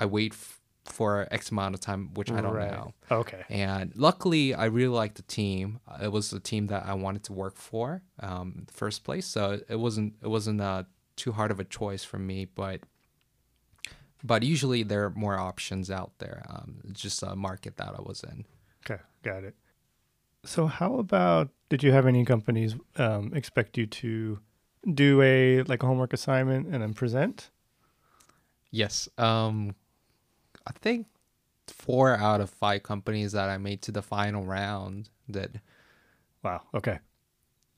I 0.00 0.06
wait 0.06 0.32
f- 0.32 0.60
for 0.84 1.28
X 1.30 1.50
amount 1.50 1.74
of 1.74 1.80
time, 1.80 2.12
which 2.14 2.30
I 2.32 2.40
don't 2.40 2.54
Right. 2.54 2.70
know. 2.70 2.94
Okay. 3.10 3.42
And 3.48 3.92
luckily, 3.96 4.54
I 4.54 4.64
really 4.66 4.96
liked 5.02 5.16
the 5.16 5.22
team. 5.40 5.78
Uh, 5.86 5.98
It 6.06 6.12
was 6.12 6.30
the 6.30 6.40
team 6.40 6.66
that 6.68 6.86
I 6.86 6.94
wanted 6.94 7.22
to 7.24 7.32
work 7.32 7.56
for 7.56 8.02
um, 8.20 8.54
in 8.58 8.64
the 8.64 8.72
first 8.72 9.04
place. 9.04 9.26
So 9.26 9.60
it 9.68 9.76
wasn't 9.78 10.14
it 10.22 10.28
wasn't 10.28 10.60
uh, 10.60 10.84
too 11.16 11.32
hard 11.32 11.50
of 11.50 11.60
a 11.60 11.64
choice 11.64 12.02
for 12.04 12.18
me. 12.18 12.46
But 12.46 12.80
but 14.24 14.42
usually 14.42 14.82
there 14.82 15.04
are 15.04 15.10
more 15.10 15.38
options 15.38 15.90
out 15.90 16.12
there. 16.18 16.44
Um, 16.48 16.80
it's 16.88 17.00
just 17.00 17.22
a 17.22 17.34
market 17.36 17.76
that 17.76 17.94
I 17.98 18.02
was 18.02 18.22
in. 18.24 18.44
Okay. 18.84 19.00
Got 19.22 19.44
it. 19.44 19.54
So 20.44 20.66
how 20.66 20.94
about 20.98 21.50
did 21.68 21.82
you 21.82 21.92
have 21.92 22.06
any 22.06 22.24
companies 22.24 22.74
um, 22.96 23.32
expect 23.34 23.76
you 23.78 23.86
to 23.86 24.38
do 24.94 25.20
a 25.22 25.62
like 25.64 25.82
a 25.82 25.86
homework 25.86 26.12
assignment 26.12 26.66
and 26.72 26.82
then 26.82 26.94
present? 26.94 27.50
Yes. 28.70 29.08
Um, 29.18 29.74
I 30.66 30.72
think 30.72 31.06
four 31.66 32.14
out 32.16 32.40
of 32.40 32.50
five 32.50 32.82
companies 32.82 33.32
that 33.32 33.48
I 33.48 33.58
made 33.58 33.82
to 33.82 33.92
the 33.92 34.02
final 34.02 34.44
round 34.44 35.08
did. 35.30 35.60
Wow. 36.42 36.62
Okay. 36.74 36.98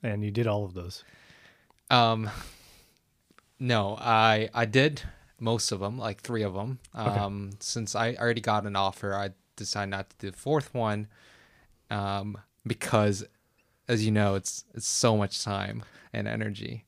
And 0.03 0.25
you 0.25 0.31
did 0.31 0.47
all 0.47 0.65
of 0.65 0.75
those. 0.75 1.05
Um, 1.91 2.31
no, 3.59 3.97
I 4.01 4.49
I 4.53 4.65
did 4.65 5.03
most 5.39 5.73
of 5.73 5.81
them, 5.81 5.99
like 5.99 6.21
three 6.21 6.43
of 6.43 6.55
them. 6.55 6.79
Um, 6.95 7.51
since 7.61 7.95
I 7.95 8.15
already 8.15 8.41
got 8.41 8.65
an 8.65 8.77
offer, 8.77 9.15
I 9.15 9.31
decided 9.57 9.91
not 9.91 10.11
to 10.11 10.17
do 10.19 10.31
the 10.31 10.37
fourth 10.37 10.73
one, 10.73 11.09
um, 11.91 12.39
because, 12.67 13.25
as 13.89 14.05
you 14.05 14.11
know, 14.11 14.35
it's 14.35 14.65
it's 14.75 14.87
so 14.87 15.17
much 15.17 15.45
time 15.45 15.85
and 16.13 16.27
energy. 16.27 16.85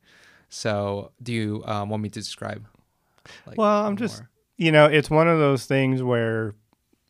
So, 0.49 1.12
do 1.23 1.33
you 1.33 1.62
um, 1.67 1.90
want 1.90 2.03
me 2.03 2.09
to 2.11 2.21
describe? 2.21 2.67
Like, 3.47 3.59
Well, 3.59 3.85
I'm 3.85 3.93
more? 3.93 3.97
just 3.97 4.23
you 4.57 4.71
know, 4.71 4.87
it's 4.87 5.11
one 5.11 5.29
of 5.29 5.39
those 5.39 5.67
things 5.67 6.03
where 6.03 6.55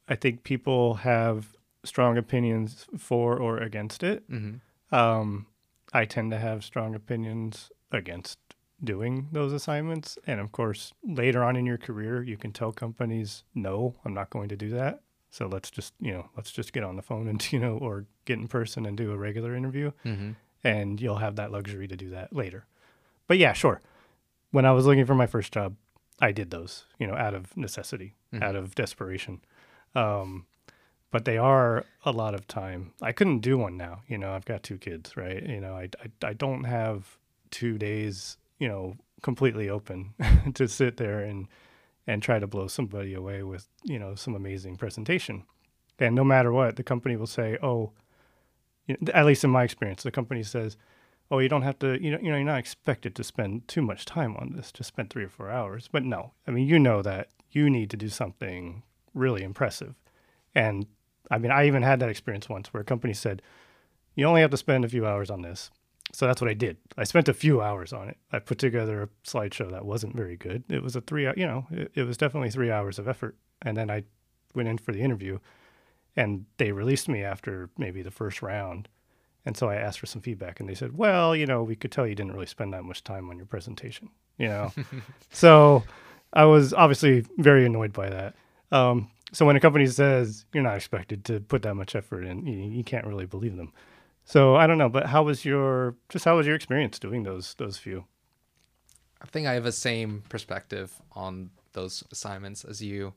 I 0.08 0.14
think 0.14 0.44
people 0.44 0.94
have 0.94 1.54
strong 1.84 2.16
opinions 2.16 2.86
for 2.98 3.36
or 3.38 3.58
against 3.58 4.02
it. 4.02 4.28
Mm-hmm. 4.30 4.94
Um, 4.94 5.46
I 5.92 6.04
tend 6.06 6.30
to 6.32 6.38
have 6.38 6.64
strong 6.64 6.94
opinions 6.94 7.70
against 7.92 8.38
doing 8.82 9.28
those 9.32 9.52
assignments. 9.52 10.18
And 10.26 10.40
of 10.40 10.52
course, 10.52 10.92
later 11.04 11.44
on 11.44 11.56
in 11.56 11.66
your 11.66 11.78
career, 11.78 12.22
you 12.22 12.36
can 12.36 12.52
tell 12.52 12.72
companies, 12.72 13.44
no, 13.54 13.94
I'm 14.04 14.14
not 14.14 14.30
going 14.30 14.48
to 14.48 14.56
do 14.56 14.70
that. 14.70 15.00
So 15.30 15.46
let's 15.46 15.70
just, 15.70 15.94
you 16.00 16.12
know, 16.12 16.30
let's 16.36 16.52
just 16.52 16.72
get 16.72 16.84
on 16.84 16.96
the 16.96 17.02
phone 17.02 17.28
and, 17.28 17.46
you 17.52 17.58
know, 17.58 17.76
or 17.76 18.06
get 18.24 18.38
in 18.38 18.48
person 18.48 18.86
and 18.86 18.96
do 18.96 19.12
a 19.12 19.16
regular 19.16 19.54
interview. 19.54 19.92
Mm-hmm. 20.04 20.32
And 20.62 21.00
you'll 21.00 21.16
have 21.16 21.36
that 21.36 21.52
luxury 21.52 21.86
to 21.88 21.96
do 21.96 22.10
that 22.10 22.34
later. 22.34 22.66
But 23.26 23.38
yeah, 23.38 23.52
sure. 23.52 23.82
When 24.50 24.64
I 24.64 24.72
was 24.72 24.86
looking 24.86 25.04
for 25.04 25.14
my 25.14 25.26
first 25.26 25.52
job, 25.52 25.76
I 26.20 26.32
did 26.32 26.50
those, 26.50 26.84
you 26.98 27.06
know, 27.06 27.14
out 27.14 27.34
of 27.34 27.56
necessity, 27.56 28.14
Mhm. 28.32 28.42
out 28.42 28.56
of 28.56 28.74
desperation. 28.74 29.40
Um, 29.94 30.46
but 31.10 31.24
they 31.24 31.38
are 31.38 31.84
a 32.04 32.10
lot 32.10 32.34
of 32.34 32.46
time. 32.48 32.92
I 33.00 33.12
couldn't 33.12 33.38
do 33.40 33.56
one 33.58 33.76
now. 33.76 34.02
You 34.08 34.18
know, 34.18 34.32
I've 34.32 34.44
got 34.44 34.62
two 34.62 34.78
kids, 34.78 35.16
right? 35.16 35.42
You 35.42 35.60
know, 35.60 35.74
I, 35.76 35.88
I, 36.02 36.28
I 36.28 36.32
don't 36.32 36.64
have 36.64 37.18
two 37.50 37.78
days, 37.78 38.36
you 38.58 38.66
know, 38.68 38.96
completely 39.22 39.68
open 39.70 40.14
to 40.54 40.66
sit 40.68 40.96
there 40.96 41.20
and, 41.20 41.46
and 42.06 42.22
try 42.22 42.38
to 42.38 42.46
blow 42.46 42.66
somebody 42.66 43.14
away 43.14 43.42
with, 43.42 43.68
you 43.84 43.98
know, 43.98 44.14
some 44.14 44.34
amazing 44.34 44.76
presentation. 44.76 45.44
And 45.98 46.14
no 46.16 46.24
matter 46.24 46.52
what, 46.52 46.76
the 46.76 46.82
company 46.82 47.16
will 47.16 47.28
say, 47.28 47.56
oh, 47.62 47.92
you 48.86 48.96
know, 49.00 49.12
at 49.12 49.24
least 49.24 49.44
in 49.44 49.50
my 49.50 49.62
experience, 49.62 50.02
the 50.02 50.10
company 50.10 50.42
says, 50.42 50.76
oh, 51.34 51.38
you 51.40 51.48
don't 51.48 51.62
have 51.62 51.78
to, 51.80 52.00
you 52.00 52.12
know, 52.12 52.18
you 52.22 52.30
know, 52.30 52.36
you're 52.36 52.44
not 52.44 52.58
expected 52.58 53.14
to 53.16 53.24
spend 53.24 53.66
too 53.66 53.82
much 53.82 54.04
time 54.04 54.36
on 54.36 54.52
this, 54.54 54.70
just 54.70 54.88
spend 54.88 55.10
three 55.10 55.24
or 55.24 55.28
four 55.28 55.50
hours. 55.50 55.88
But 55.90 56.04
no, 56.04 56.32
I 56.46 56.52
mean, 56.52 56.68
you 56.68 56.78
know 56.78 57.02
that 57.02 57.28
you 57.50 57.68
need 57.68 57.90
to 57.90 57.96
do 57.96 58.08
something 58.08 58.84
really 59.14 59.42
impressive. 59.42 59.94
And 60.54 60.86
I 61.30 61.38
mean, 61.38 61.50
I 61.50 61.66
even 61.66 61.82
had 61.82 61.98
that 62.00 62.08
experience 62.08 62.48
once 62.48 62.72
where 62.72 62.82
a 62.82 62.84
company 62.84 63.14
said, 63.14 63.42
you 64.14 64.26
only 64.26 64.42
have 64.42 64.52
to 64.52 64.56
spend 64.56 64.84
a 64.84 64.88
few 64.88 65.06
hours 65.06 65.28
on 65.28 65.42
this. 65.42 65.70
So 66.12 66.26
that's 66.26 66.40
what 66.40 66.50
I 66.50 66.54
did. 66.54 66.76
I 66.96 67.02
spent 67.02 67.28
a 67.28 67.34
few 67.34 67.60
hours 67.60 67.92
on 67.92 68.08
it. 68.08 68.16
I 68.30 68.38
put 68.38 68.58
together 68.58 69.02
a 69.02 69.08
slideshow 69.28 69.70
that 69.72 69.84
wasn't 69.84 70.14
very 70.14 70.36
good. 70.36 70.62
It 70.68 70.82
was 70.82 70.94
a 70.94 71.00
three, 71.00 71.24
you 71.36 71.46
know, 71.46 71.66
it, 71.72 71.90
it 71.94 72.02
was 72.04 72.16
definitely 72.16 72.50
three 72.50 72.70
hours 72.70 73.00
of 73.00 73.08
effort. 73.08 73.36
And 73.62 73.76
then 73.76 73.90
I 73.90 74.04
went 74.54 74.68
in 74.68 74.78
for 74.78 74.92
the 74.92 75.00
interview 75.00 75.40
and 76.14 76.46
they 76.58 76.70
released 76.70 77.08
me 77.08 77.24
after 77.24 77.70
maybe 77.76 78.02
the 78.02 78.12
first 78.12 78.42
round. 78.42 78.88
And 79.46 79.56
so 79.56 79.68
I 79.68 79.76
asked 79.76 80.00
for 80.00 80.06
some 80.06 80.22
feedback, 80.22 80.60
and 80.60 80.68
they 80.68 80.74
said, 80.74 80.96
"Well, 80.96 81.36
you 81.36 81.46
know, 81.46 81.62
we 81.62 81.76
could 81.76 81.92
tell 81.92 82.06
you 82.06 82.14
didn't 82.14 82.32
really 82.32 82.46
spend 82.46 82.72
that 82.72 82.84
much 82.84 83.04
time 83.04 83.28
on 83.28 83.36
your 83.36 83.46
presentation." 83.46 84.10
You 84.38 84.48
know, 84.48 84.72
so 85.30 85.84
I 86.32 86.44
was 86.44 86.72
obviously 86.72 87.24
very 87.38 87.66
annoyed 87.66 87.92
by 87.92 88.10
that. 88.10 88.34
Um, 88.72 89.10
so 89.32 89.44
when 89.44 89.56
a 89.56 89.60
company 89.60 89.86
says 89.86 90.46
you're 90.52 90.62
not 90.62 90.76
expected 90.76 91.24
to 91.26 91.40
put 91.40 91.62
that 91.62 91.74
much 91.74 91.94
effort 91.94 92.24
in, 92.24 92.46
you, 92.46 92.70
you 92.70 92.84
can't 92.84 93.06
really 93.06 93.26
believe 93.26 93.56
them. 93.56 93.72
So 94.24 94.56
I 94.56 94.66
don't 94.66 94.78
know, 94.78 94.88
but 94.88 95.06
how 95.06 95.24
was 95.24 95.44
your 95.44 95.96
just 96.08 96.24
how 96.24 96.36
was 96.36 96.46
your 96.46 96.56
experience 96.56 96.98
doing 96.98 97.24
those 97.24 97.54
those 97.54 97.76
few? 97.76 98.04
I 99.20 99.26
think 99.26 99.46
I 99.46 99.54
have 99.54 99.64
the 99.64 99.72
same 99.72 100.22
perspective 100.28 100.92
on 101.12 101.50
those 101.72 102.04
assignments 102.10 102.64
as 102.64 102.82
you. 102.82 103.14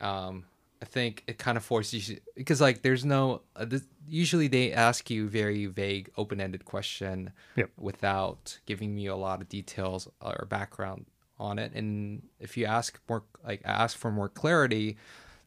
Um, 0.00 0.44
I 0.82 0.84
think 0.84 1.24
it 1.26 1.38
kind 1.38 1.56
of 1.56 1.64
forces 1.64 2.08
you 2.10 2.18
because 2.34 2.60
like 2.60 2.82
there's 2.82 3.04
no 3.04 3.42
uh, 3.56 3.64
this, 3.64 3.82
usually 4.06 4.46
they 4.48 4.72
ask 4.72 5.08
you 5.10 5.28
very 5.28 5.66
vague 5.66 6.10
open-ended 6.16 6.64
question 6.64 7.32
Yep. 7.56 7.70
without 7.78 8.58
giving 8.66 8.98
you 8.98 9.12
a 9.12 9.16
lot 9.16 9.40
of 9.40 9.48
details 9.48 10.06
or 10.20 10.46
background 10.50 11.06
on 11.38 11.58
it 11.58 11.72
and 11.74 12.22
if 12.40 12.56
you 12.56 12.64
ask 12.66 13.00
more 13.08 13.22
like 13.44 13.60
ask 13.64 13.96
for 13.98 14.10
more 14.10 14.28
clarity 14.28 14.96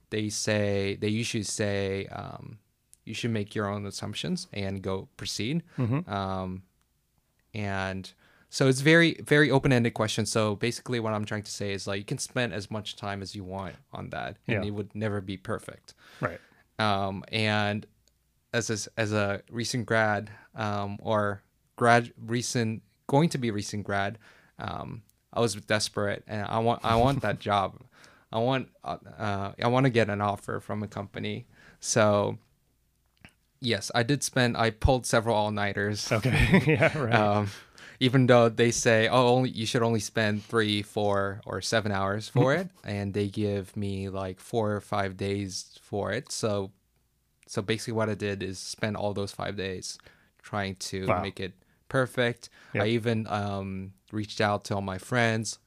they 0.09 0.29
say 0.29 0.97
they 1.01 1.09
usually 1.09 1.43
say 1.43 2.05
um, 2.07 2.57
you 3.05 3.13
should 3.13 3.31
make 3.31 3.53
your 3.55 3.67
own 3.67 3.85
assumptions 3.85 4.47
and 4.53 4.81
go 4.81 5.07
proceed 5.17 5.63
Mm-hmm. 5.77 6.09
um, 6.11 6.63
and 7.53 8.11
so 8.49 8.67
it's 8.67 8.81
very 8.81 9.13
very 9.25 9.51
open-ended 9.51 9.93
question 9.93 10.25
so 10.25 10.55
basically 10.55 10.99
what 10.99 11.13
i'm 11.13 11.23
trying 11.25 11.43
to 11.43 11.51
say 11.51 11.71
is 11.73 11.85
like 11.87 11.97
you 11.99 12.03
can 12.05 12.17
spend 12.17 12.53
as 12.53 12.69
much 12.71 12.95
time 12.95 13.21
as 13.21 13.35
you 13.35 13.43
want 13.43 13.75
on 13.93 14.09
that 14.09 14.37
and 14.47 14.63
Yeah. 14.63 14.67
it 14.67 14.71
would 14.73 14.93
never 14.95 15.21
be 15.21 15.37
perfect 15.37 15.93
Right. 16.19 16.39
um, 16.79 17.23
and 17.31 17.85
as 18.53 18.69
a, 18.71 18.99
as 18.99 19.13
a 19.13 19.41
recent 19.51 19.85
grad 19.85 20.31
um, 20.55 20.97
or 21.01 21.43
grad 21.75 22.11
recent 22.25 22.81
going 23.07 23.29
to 23.29 23.37
be 23.37 23.51
recent 23.51 23.83
grad 23.85 24.17
um, 24.57 25.03
i 25.33 25.39
was 25.39 25.53
desperate 25.55 26.23
and 26.27 26.47
i 26.47 26.57
want 26.59 26.83
i 26.83 26.95
want 26.95 27.21
that 27.21 27.39
job 27.49 27.79
i 28.33 28.39
want 28.39 28.69
uh, 28.83 28.97
uh, 29.17 29.51
i 29.63 29.67
want 29.67 29.83
to 29.85 29.89
get 29.91 30.09
an 30.09 30.21
offer 30.21 30.59
from 30.59 30.81
a 30.83 30.87
company 30.87 31.45
so 31.79 32.37
yes 33.61 33.91
i 33.93 34.03
did 34.03 34.23
spend 34.23 34.55
i 34.57 34.69
pulled 34.69 35.05
several 35.05 35.35
all-nighters 35.35 36.11
Okay. 36.11 36.63
yeah. 36.67 36.97
Right. 36.97 37.13
um, 37.13 37.49
even 37.99 38.27
though 38.27 38.49
they 38.49 38.71
say, 38.71 39.07
oh, 39.07 39.27
only 39.35 39.49
you 39.49 39.65
should 39.65 39.81
only 39.83 39.99
spend 39.99 40.43
three, 40.43 40.81
four, 40.81 41.41
or 41.45 41.61
seven 41.61 41.91
hours 41.91 42.29
for 42.29 42.53
it, 42.53 42.69
and 42.83 43.13
they 43.13 43.27
give 43.27 43.75
me 43.75 44.09
like 44.09 44.39
four 44.39 44.71
or 44.73 44.81
five 44.81 45.17
days 45.17 45.77
for 45.81 46.11
it. 46.11 46.31
So, 46.31 46.71
so 47.47 47.61
basically, 47.61 47.93
what 47.93 48.09
I 48.09 48.15
did 48.15 48.41
is 48.43 48.57
spend 48.59 48.95
all 48.95 49.13
those 49.13 49.31
five 49.31 49.55
days 49.57 49.97
trying 50.41 50.75
to 50.75 51.05
Wow. 51.07 51.21
make 51.21 51.39
it 51.39 51.53
perfect. 51.89 52.49
Yep. 52.73 52.83
I 52.83 52.87
even 52.87 53.27
um, 53.27 53.93
reached 54.11 54.39
out 54.41 54.63
to 54.65 54.75
all 54.75 54.81
my 54.81 54.97
friends 54.97 55.59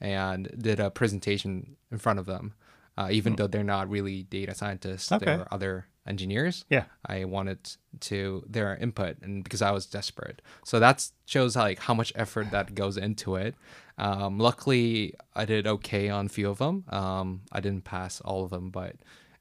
and 0.00 0.50
did 0.58 0.80
a 0.80 0.90
presentation 0.90 1.76
in 1.90 1.98
front 1.98 2.18
of 2.18 2.26
them, 2.26 2.54
uh, 2.98 3.08
even 3.10 3.36
though 3.36 3.46
they're 3.46 3.62
not 3.64 3.88
really 3.88 4.22
data 4.24 4.54
scientists. 4.54 5.10
Okay. 5.12 5.24
They're 5.24 5.46
other 5.52 5.86
engineers. 6.06 6.64
yeah. 6.68 6.84
I 7.06 7.24
wanted 7.24 7.76
to 8.00 8.44
their 8.48 8.76
input 8.76 9.18
and 9.22 9.44
because 9.44 9.62
I 9.62 9.70
was 9.70 9.86
desperate. 9.86 10.42
So 10.64 10.80
that 10.80 11.06
shows 11.26 11.56
like 11.56 11.78
how 11.78 11.94
much 11.94 12.12
effort 12.16 12.50
that 12.50 12.74
goes 12.74 12.96
into 12.96 13.36
it. 13.36 13.54
Um, 13.98 14.38
luckily, 14.38 15.14
I 15.34 15.44
did 15.44 15.66
okay 15.66 16.08
on 16.08 16.26
a 16.26 16.28
few 16.28 16.48
of 16.48 16.58
them. 16.58 16.84
Um, 16.88 17.42
I 17.52 17.60
didn't 17.60 17.84
pass 17.84 18.20
all 18.22 18.44
of 18.44 18.50
them, 18.50 18.70
but 18.70 18.96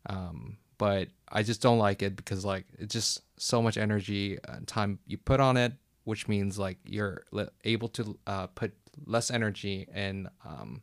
um, 0.08 0.58
but 0.78 1.08
I 1.30 1.44
just 1.44 1.62
don't 1.62 1.78
like 1.80 2.02
it 2.02 2.16
because 2.16 2.44
like 2.44 2.66
it's 2.78 2.94
just 2.94 3.22
so 3.38 3.62
much 3.62 3.78
energy 3.78 4.38
and 4.48 4.68
time 4.68 5.00
you 5.08 5.18
put 5.18 5.40
on 5.40 5.56
it, 5.58 5.74
which 6.04 6.28
means 6.28 6.60
like 6.60 6.78
you're 6.86 7.24
le- 7.32 7.52
able 7.64 7.88
to 7.90 8.18
uh, 8.28 8.48
put 8.48 8.74
less 9.06 9.32
energy 9.32 9.88
in 9.96 10.28
um, 10.46 10.82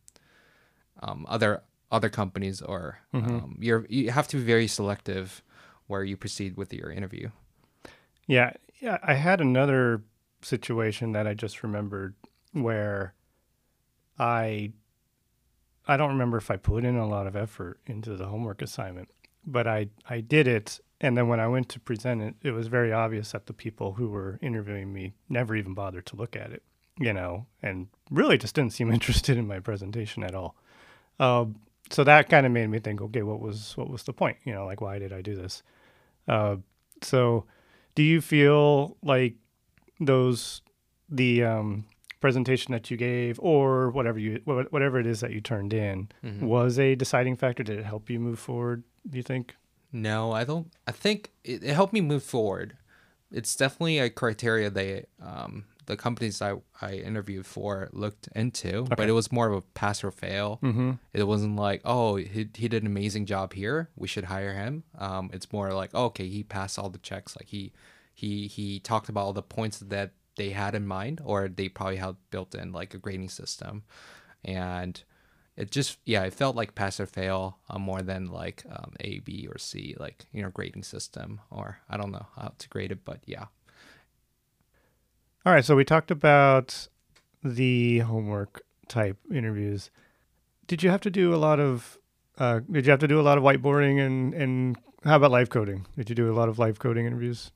um, 1.02 1.26
other 1.28 1.62
other 1.92 2.08
companies 2.08 2.62
or 2.62 2.98
um, 3.12 3.56
you're 3.60 3.86
you 3.88 4.10
have 4.10 4.26
to 4.28 4.36
be 4.38 4.42
very 4.42 4.66
selective 4.66 5.42
where 5.86 6.04
you 6.04 6.16
proceed 6.16 6.56
with 6.56 6.72
your 6.72 6.90
interview. 6.90 7.30
Yeah, 8.26 8.52
yeah. 8.80 8.98
I 9.02 9.14
had 9.14 9.40
another 9.40 10.02
situation 10.42 11.12
that 11.12 11.26
I 11.26 11.34
just 11.34 11.62
remembered 11.62 12.14
where 12.52 13.14
I 14.18 14.72
I 15.88 15.96
don't 15.96 16.10
remember 16.10 16.36
if 16.36 16.50
I 16.50 16.56
put 16.56 16.84
in 16.84 16.96
a 16.96 17.06
lot 17.06 17.26
of 17.26 17.36
effort 17.36 17.80
into 17.86 18.16
the 18.16 18.26
homework 18.26 18.62
assignment, 18.62 19.10
but 19.46 19.66
I 19.66 19.88
I 20.08 20.20
did 20.20 20.48
it 20.48 20.80
and 21.00 21.16
then 21.16 21.28
when 21.28 21.40
I 21.40 21.48
went 21.48 21.68
to 21.70 21.80
present 21.80 22.22
it, 22.22 22.34
it 22.42 22.52
was 22.52 22.68
very 22.68 22.92
obvious 22.92 23.32
that 23.32 23.46
the 23.46 23.52
people 23.52 23.92
who 23.92 24.08
were 24.08 24.38
interviewing 24.40 24.92
me 24.92 25.12
never 25.28 25.54
even 25.54 25.74
bothered 25.74 26.06
to 26.06 26.16
look 26.16 26.34
at 26.34 26.52
it, 26.52 26.62
you 26.98 27.12
know, 27.12 27.46
and 27.62 27.88
really 28.10 28.38
just 28.38 28.54
didn't 28.54 28.72
seem 28.72 28.90
interested 28.92 29.36
in 29.36 29.46
my 29.46 29.60
presentation 29.60 30.22
at 30.22 30.34
all. 30.34 30.56
Um, 31.20 31.56
so 31.90 32.02
that 32.04 32.28
kind 32.28 32.46
of 32.46 32.52
made 32.52 32.68
me 32.68 32.78
think, 32.78 33.00
okay, 33.00 33.22
what 33.22 33.40
was 33.40 33.76
what 33.76 33.90
was 33.90 34.02
the 34.04 34.12
point? 34.12 34.38
You 34.44 34.54
know, 34.54 34.64
like 34.64 34.80
why 34.80 34.98
did 34.98 35.12
I 35.12 35.20
do 35.20 35.36
this? 35.36 35.62
Uh, 36.28 36.56
so 37.02 37.44
do 37.94 38.02
you 38.02 38.20
feel 38.20 38.96
like 39.02 39.34
those 40.00 40.62
the 41.08 41.44
um, 41.44 41.84
presentation 42.20 42.72
that 42.72 42.90
you 42.90 42.96
gave 42.96 43.38
or 43.40 43.90
whatever 43.90 44.18
you 44.18 44.40
whatever 44.44 44.98
it 44.98 45.06
is 45.06 45.20
that 45.20 45.30
you 45.30 45.40
turned 45.40 45.72
in 45.72 46.08
was 46.40 46.78
a 46.78 46.94
deciding 46.96 47.36
factor 47.36 47.62
did 47.62 47.78
it 47.78 47.84
help 47.84 48.10
you 48.10 48.18
move 48.18 48.38
forward 48.38 48.82
do 49.08 49.16
you 49.16 49.22
think 49.22 49.54
No, 49.92 50.32
I 50.32 50.44
don't. 50.44 50.66
I 50.86 50.92
think 50.92 51.30
it, 51.44 51.62
it 51.62 51.74
helped 51.74 51.92
me 51.92 52.00
move 52.00 52.22
forward. 52.22 52.76
It's 53.30 53.54
definitely 53.56 53.98
a 53.98 54.10
criteria 54.10 54.68
they 54.68 55.06
um, 55.22 55.64
the 55.86 55.96
companies 55.96 56.42
I, 56.42 56.54
I 56.80 56.94
interviewed 56.94 57.46
for 57.46 57.88
looked 57.92 58.28
into, 58.34 58.84
but 58.84 59.08
it 59.08 59.12
was 59.12 59.32
more 59.32 59.48
of 59.48 59.54
a 59.54 59.62
pass 59.62 60.04
or 60.04 60.10
fail. 60.10 60.58
mm-hmm. 60.62 60.92
It 61.12 61.24
wasn't 61.24 61.56
like, 61.56 61.80
oh, 61.84 62.16
he, 62.16 62.48
he 62.54 62.68
did 62.68 62.82
an 62.82 62.86
amazing 62.86 63.26
job 63.26 63.52
here. 63.52 63.88
We 63.96 64.08
should 64.08 64.24
hire 64.24 64.52
him. 64.52 64.84
Um, 64.98 65.30
it's 65.32 65.52
more 65.52 65.72
like, 65.72 65.90
oh, 65.94 66.06
okay, 66.06 66.28
he 66.28 66.42
passed 66.42 66.78
all 66.78 66.88
the 66.90 66.98
checks. 66.98 67.36
Like 67.36 67.48
he 67.48 67.72
he 68.14 68.46
he 68.46 68.80
talked 68.80 69.08
about 69.08 69.22
all 69.22 69.32
the 69.32 69.42
points 69.42 69.78
that 69.78 70.12
they 70.36 70.50
had 70.50 70.74
in 70.74 70.86
mind, 70.86 71.20
or 71.24 71.48
they 71.48 71.68
probably 71.68 71.96
had 71.96 72.16
built 72.30 72.54
in 72.54 72.72
like 72.72 72.94
a 72.94 72.98
grading 72.98 73.30
system, 73.30 73.84
and 74.44 75.02
it 75.56 75.70
just 75.70 75.98
yeah, 76.04 76.24
it 76.24 76.34
felt 76.34 76.56
like 76.56 76.74
pass 76.74 77.00
or 77.00 77.06
fail 77.06 77.58
uh, 77.70 77.78
more 77.78 78.02
than 78.02 78.26
like 78.26 78.64
um, 78.70 78.92
A, 79.00 79.20
B, 79.20 79.48
or 79.50 79.58
C, 79.58 79.96
like 79.98 80.26
you 80.32 80.42
know 80.42 80.50
grading 80.50 80.82
system, 80.82 81.40
or 81.50 81.78
I 81.88 81.96
don't 81.96 82.12
know 82.12 82.26
how 82.36 82.52
to 82.58 82.68
grade 82.68 82.92
it, 82.92 83.04
but 83.04 83.20
yeah. 83.26 83.46
All 85.46 85.52
right 85.52 85.64
so 85.64 85.76
we 85.76 85.84
talked 85.84 86.10
about 86.10 86.88
the 87.44 88.00
homework 88.00 88.62
type 88.88 89.16
interviews 89.32 89.90
did 90.66 90.82
you 90.82 90.90
have 90.90 91.00
to 91.02 91.10
do 91.10 91.32
a 91.32 91.36
lot 91.36 91.60
of 91.60 91.98
Uh, 92.38 92.60
did 92.70 92.84
you 92.84 92.90
have 92.90 93.00
to 93.00 93.08
do 93.08 93.18
a 93.20 93.22
lot 93.22 93.38
of 93.38 93.44
whiteboarding 93.44 94.04
and 94.04 94.34
and 94.34 94.76
how 95.04 95.16
about 95.16 95.30
live 95.30 95.48
coding? 95.48 95.86
Did 95.96 96.10
you 96.10 96.16
do 96.16 96.30
a 96.30 96.34
lot 96.34 96.48
of 96.48 96.58
live 96.58 96.78
coding 96.80 97.06
interviews, 97.06 97.52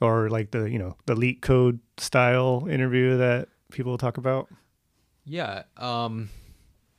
or 0.00 0.30
like 0.30 0.52
the 0.52 0.70
you 0.70 0.78
know 0.78 0.96
the 1.06 1.14
LeetCode 1.14 1.80
style 1.98 2.66
interview 2.70 3.18
that 3.18 3.48
people 3.70 3.98
talk 3.98 4.16
about? 4.16 4.48
Yeah. 5.24 5.64
Um, 5.76 6.30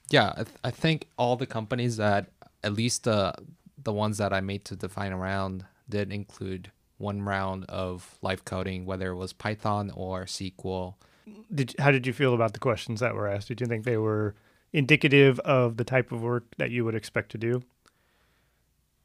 yeah. 0.10 0.34
I, 0.38 0.44
th- 0.44 0.58
I 0.66 0.72
think 0.72 1.08
all 1.18 1.36
the 1.38 1.48
companies 1.48 1.96
that 1.98 2.30
at 2.62 2.74
least 2.74 3.06
the 3.06 3.34
the 3.82 3.94
ones 3.94 4.18
that 4.18 4.34
I 4.34 4.42
made 4.42 4.66
to 4.66 4.76
define 4.76 5.14
around 5.14 5.66
did 5.90 6.12
include 6.12 6.72
one 6.98 7.22
round 7.22 7.66
of 7.66 8.18
live 8.22 8.44
coding, 8.46 8.86
whether 8.86 9.12
it 9.12 9.16
was 9.16 9.34
Python 9.34 9.92
or 9.96 10.26
SQL. 10.26 10.96
Did 11.54 11.76
how 11.80 11.92
did 11.92 12.08
you 12.08 12.14
feel 12.14 12.34
about 12.34 12.54
the 12.54 12.60
questions 12.60 13.00
that 13.02 13.14
were 13.16 13.28
asked? 13.28 13.48
Did 13.50 13.62
you 13.62 13.68
think 13.68 13.84
they 13.86 13.98
were 13.98 14.36
indicative 14.74 15.40
of 15.42 15.78
the 15.78 15.84
type 15.84 16.12
of 16.12 16.22
work 16.22 16.44
that 16.58 16.72
you 16.72 16.84
would 16.86 16.96
expect 16.96 17.32
to 17.32 17.38
do? 17.38 17.64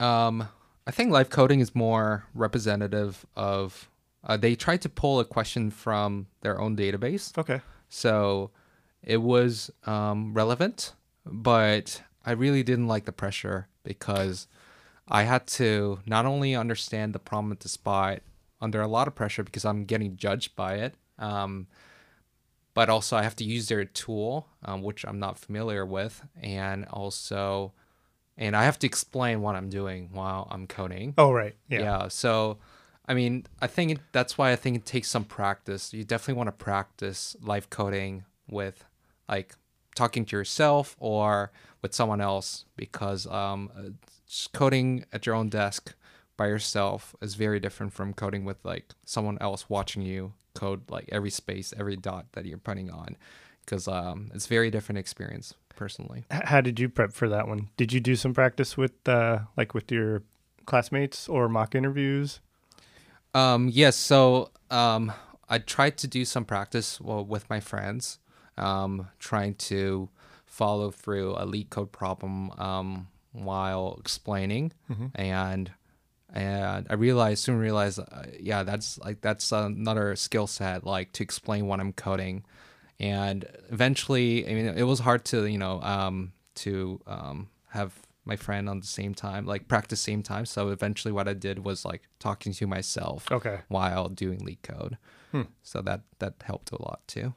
Um, 0.00 0.48
I 0.87 0.90
think 0.90 1.11
live 1.12 1.31
coding 1.31 1.61
is 1.61 1.74
more 1.74 2.24
representative 2.35 3.24
of. 3.37 3.88
Uh, 4.24 4.37
they 4.37 4.55
tried 4.55 4.81
to 4.81 4.88
pull 4.88 5.18
a 5.18 5.24
question 5.24 5.68
from 5.70 6.28
their 6.42 6.61
own 6.61 6.76
database, 6.76 7.37
Okay. 7.37 7.61
so 7.88 8.52
it 9.02 9.16
was 9.16 9.68
um, 9.85 10.33
relevant, 10.33 10.92
but 11.26 12.00
I 12.24 12.31
really 12.31 12.62
didn't 12.62 12.87
like 12.87 13.05
the 13.05 13.11
pressure 13.11 13.66
because 13.83 14.46
I 15.08 15.24
had 15.24 15.46
to 15.48 16.00
not 16.06 16.26
only 16.26 16.54
understand 16.54 17.12
the 17.12 17.18
problem 17.18 17.52
at 17.52 17.60
the 17.60 17.68
spot 17.68 18.20
under 18.60 18.80
a 18.80 18.88
lot 18.88 19.08
of 19.08 19.14
pressure 19.14 19.42
because 19.42 19.64
I'm 19.64 19.84
getting 19.84 20.16
judged 20.16 20.54
by 20.54 20.74
it, 20.76 20.94
um, 21.18 21.66
but 22.74 22.88
also 22.88 23.16
I 23.16 23.22
have 23.22 23.36
to 23.36 23.44
use 23.44 23.68
their 23.68 23.84
tool, 23.84 24.48
um, 24.64 24.82
which 24.82 25.04
I'm 25.04 25.18
not 25.18 25.38
familiar 25.38 25.84
with, 25.84 26.22
and 26.40 26.86
also, 26.86 27.72
and 28.36 28.56
I 28.56 28.64
have 28.64 28.78
to 28.80 28.86
explain 28.86 29.42
what 29.42 29.56
I'm 29.56 29.68
doing 29.68 30.10
while 30.12 30.48
I'm 30.50 30.66
coding. 30.66 31.14
Oh 31.18 31.32
right. 31.32 31.54
Yeah. 31.68 31.80
Yeah. 31.80 32.08
So, 32.08 32.58
I 33.06 33.14
mean, 33.14 33.46
I 33.60 33.66
think 33.66 33.90
it, 33.90 33.98
that's 34.12 34.38
why 34.38 34.52
I 34.52 34.56
think 34.56 34.76
it 34.76 34.86
takes 34.86 35.10
some 35.10 35.24
practice. 35.24 35.92
You 35.92 36.04
definitely 36.04 36.38
want 36.38 36.48
to 36.48 36.52
practice 36.52 37.36
live 37.42 37.68
coding 37.68 38.24
with 38.48 38.84
like 39.28 39.54
talking 39.94 40.24
to 40.26 40.37
yourself 40.37 40.96
or 40.98 41.52
with 41.83 41.94
someone 41.94 42.20
else 42.20 42.64
because 42.76 43.26
um, 43.26 43.96
just 44.26 44.52
coding 44.52 45.05
at 45.12 45.26
your 45.26 45.35
own 45.35 45.48
desk 45.48 45.94
by 46.37 46.46
yourself 46.46 47.14
is 47.20 47.35
very 47.35 47.61
different 47.61 47.92
from 47.92 48.14
coding 48.14 48.44
with 48.44 48.64
like 48.64 48.94
someone 49.05 49.38
else 49.40 49.68
watching 49.68 50.02
you 50.02 50.33
code 50.55 50.90
like 50.90 51.09
every 51.11 51.31
space, 51.31 51.72
every 51.78 51.96
dot 51.96 52.26
that 52.33 52.46
you're 52.46 52.59
putting 52.59 52.90
on 52.90 53.16
because 53.64 53.87
um, 53.88 54.31
it's 54.35 54.46
very 54.46 54.70
different 54.70 54.98
experience 54.98 55.55
personally. 55.68 56.24
How 56.31 56.61
did 56.61 56.78
you 56.81 56.88
prep 56.88 57.12
for 57.12 57.28
that 57.28 57.48
one? 57.48 57.68
Did 57.76 57.92
you 57.92 58.00
do 58.00 58.16
some 58.16 58.35
practice 58.35 58.76
with 58.76 58.92
uh 59.09 59.40
like 59.57 59.74
with 59.74 59.90
your 59.90 60.22
classmates 60.66 61.28
or 61.28 61.48
mock 61.48 61.74
interviews? 61.74 62.40
Um, 63.35 63.68
yes. 63.68 63.96
So 63.96 64.50
um, 64.70 65.12
I 65.48 65.59
tried 65.59 65.96
to 65.98 66.07
do 66.07 66.24
some 66.24 66.44
practice 66.44 67.00
well, 67.00 67.24
with 67.24 67.48
my 67.48 67.61
friends, 67.61 68.18
um, 68.58 69.08
trying 69.18 69.54
to 69.54 70.08
follow 70.46 70.90
through 70.90 71.32
a 71.36 71.46
LeetCode 71.46 71.92
problem 71.92 72.50
um, 72.58 73.08
while 73.32 73.96
explaining, 73.98 74.72
and 75.14 75.70
and 76.34 76.86
I 76.88 76.94
realized 76.94 77.44
soon 77.44 77.58
realized, 77.58 77.98
uh, 77.98 78.22
yeah, 78.40 78.62
that's 78.62 78.98
like 78.98 79.20
that's 79.20 79.52
another 79.52 80.16
skill 80.16 80.46
set, 80.46 80.84
like 80.84 81.12
to 81.12 81.22
explain 81.22 81.66
what 81.66 81.80
I'm 81.80 81.92
coding, 81.92 82.44
and 83.00 83.44
eventually, 83.70 84.46
I 84.48 84.54
mean, 84.54 84.66
it 84.66 84.84
was 84.84 85.00
hard 85.00 85.24
to 85.26 85.46
you 85.46 85.58
know 85.58 85.80
um, 85.82 86.32
to 86.56 87.00
um, 87.06 87.48
have 87.70 87.92
my 88.24 88.36
friend 88.36 88.68
on 88.68 88.78
the 88.80 88.86
same 88.86 89.14
time, 89.14 89.46
like 89.46 89.66
practice 89.68 90.00
same 90.00 90.22
time. 90.22 90.46
So 90.46 90.68
eventually, 90.68 91.12
what 91.12 91.26
I 91.28 91.34
did 91.34 91.64
was 91.64 91.84
like 91.84 92.02
talking 92.18 92.52
to 92.52 92.66
myself 92.66 93.26
Okay. 93.32 93.60
while 93.68 94.08
doing 94.08 94.40
LeetCode. 94.40 94.96
Hmm. 95.32 95.42
So 95.62 95.82
that 95.82 96.02
that 96.18 96.34
helped 96.44 96.70
a 96.72 96.80
lot 96.80 97.00
too. 97.06 97.34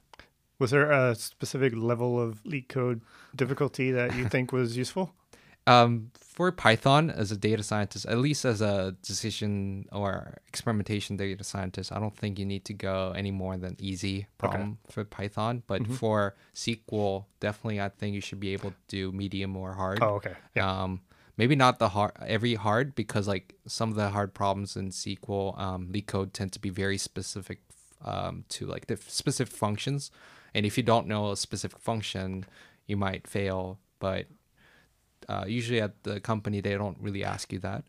Was 0.59 0.71
there 0.71 0.89
a 0.91 1.15
specific 1.15 1.73
level 1.75 2.19
of 2.19 2.43
LeetCode 2.43 3.01
difficulty 3.35 3.91
that 3.91 4.15
you 4.15 4.27
think 4.29 4.51
was 4.51 4.77
useful? 4.77 5.13
Um, 5.67 6.11
for 6.21 6.51
Python, 6.51 7.09
as 7.09 7.31
a 7.31 7.35
data 7.35 7.63
scientist, 7.63 8.05
at 8.05 8.19
least 8.19 8.45
as 8.45 8.61
a 8.61 8.95
decision 9.01 9.87
or 9.91 10.37
experimentation 10.47 11.17
data 11.17 11.43
scientist, 11.43 11.91
I 11.91 11.97
don't 11.99 12.15
think 12.15 12.37
you 12.37 12.45
need 12.45 12.65
to 12.65 12.73
go 12.75 13.13
any 13.17 13.31
more 13.31 13.57
than 13.57 13.75
easy 13.79 14.27
problem 14.37 14.77
for 14.91 15.03
Python. 15.05 15.63
But 15.65 15.81
Mm-hmm. 15.81 15.93
for 15.95 16.35
SQL, 16.53 17.25
definitely, 17.39 17.81
I 17.81 17.89
think 17.89 18.13
you 18.13 18.21
should 18.21 18.39
be 18.39 18.53
able 18.53 18.69
to 18.69 18.77
do 18.87 19.11
medium 19.11 19.57
or 19.57 19.73
hard. 19.73 20.03
Oh, 20.03 20.17
okay. 20.17 20.33
Yeah. 20.55 20.69
Um, 20.83 21.01
maybe 21.35 21.55
not 21.55 21.79
the 21.79 21.89
hard 21.89 22.11
every 22.21 22.53
hard 22.53 22.93
because 22.93 23.27
like 23.27 23.55
some 23.65 23.89
of 23.89 23.95
the 23.95 24.09
hard 24.11 24.35
problems 24.35 24.75
in 24.75 24.89
SQL, 24.89 25.57
um, 25.59 25.87
LeetCode 25.91 26.31
tend 26.33 26.51
to 26.53 26.59
be 26.59 26.69
very 26.69 26.99
specific 26.99 27.61
um, 28.03 28.45
to 28.49 28.67
like 28.67 28.85
the 28.85 28.97
specific 28.97 29.51
functions, 29.55 30.11
and 30.55 30.65
if 30.65 30.77
you 30.77 30.83
don't 30.83 31.05
know 31.07 31.31
a 31.31 31.37
specific 31.37 31.79
function, 31.79 32.45
you 32.87 32.97
might 32.97 33.27
fail. 33.27 33.77
But 33.99 34.25
uh, 35.29 35.45
usually 35.47 35.81
at 35.81 36.03
the 36.03 36.19
company, 36.19 36.61
they 36.61 36.75
don't 36.77 36.97
really 36.99 37.23
ask 37.23 37.51
you 37.53 37.59
that. 37.59 37.83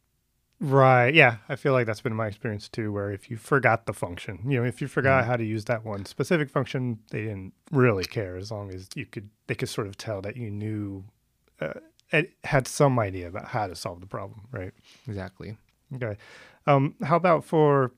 Right. 0.59 1.15
Yeah. 1.15 1.37
I 1.49 1.57
feel 1.57 1.73
like 1.75 1.87
that's 1.87 2.01
been 2.01 2.15
my 2.15 2.27
experience 2.27 2.69
too, 2.69 2.91
where 2.91 3.11
if 3.13 3.31
you 3.31 3.37
forgot 3.37 3.85
the 3.87 3.93
function, 3.93 4.41
you 4.51 4.59
know, 4.59 4.67
if 4.67 4.81
you 4.81 4.89
forgot 4.89 5.21
Mm-hmm. 5.21 5.31
how 5.31 5.37
to 5.37 5.45
use 5.45 5.65
that 5.67 5.85
one 5.85 6.07
specific 6.07 6.49
function, 6.51 6.99
they 7.11 7.23
didn't 7.23 7.53
really 7.71 8.05
care 8.05 8.37
as 8.37 8.51
long 8.51 8.73
as 8.73 8.89
you 8.95 9.05
could, 9.07 9.29
they 9.49 9.55
could 9.55 9.69
sort 9.69 9.87
of 9.87 9.97
tell 9.97 10.23
that 10.23 10.37
you 10.37 10.51
knew, 10.51 11.05
uh, 11.61 11.75
it 12.11 12.33
had 12.45 12.67
some 12.67 12.99
idea 12.99 13.29
about 13.29 13.49
how 13.49 13.67
to 13.67 13.75
solve 13.75 14.01
the 14.01 14.07
problem. 14.07 14.49
Right. 14.51 14.73
Exactly. 15.07 15.57
Okay. 15.95 16.17
Um, 16.67 16.95
how 17.03 17.17
about 17.17 17.45
for 17.45 17.93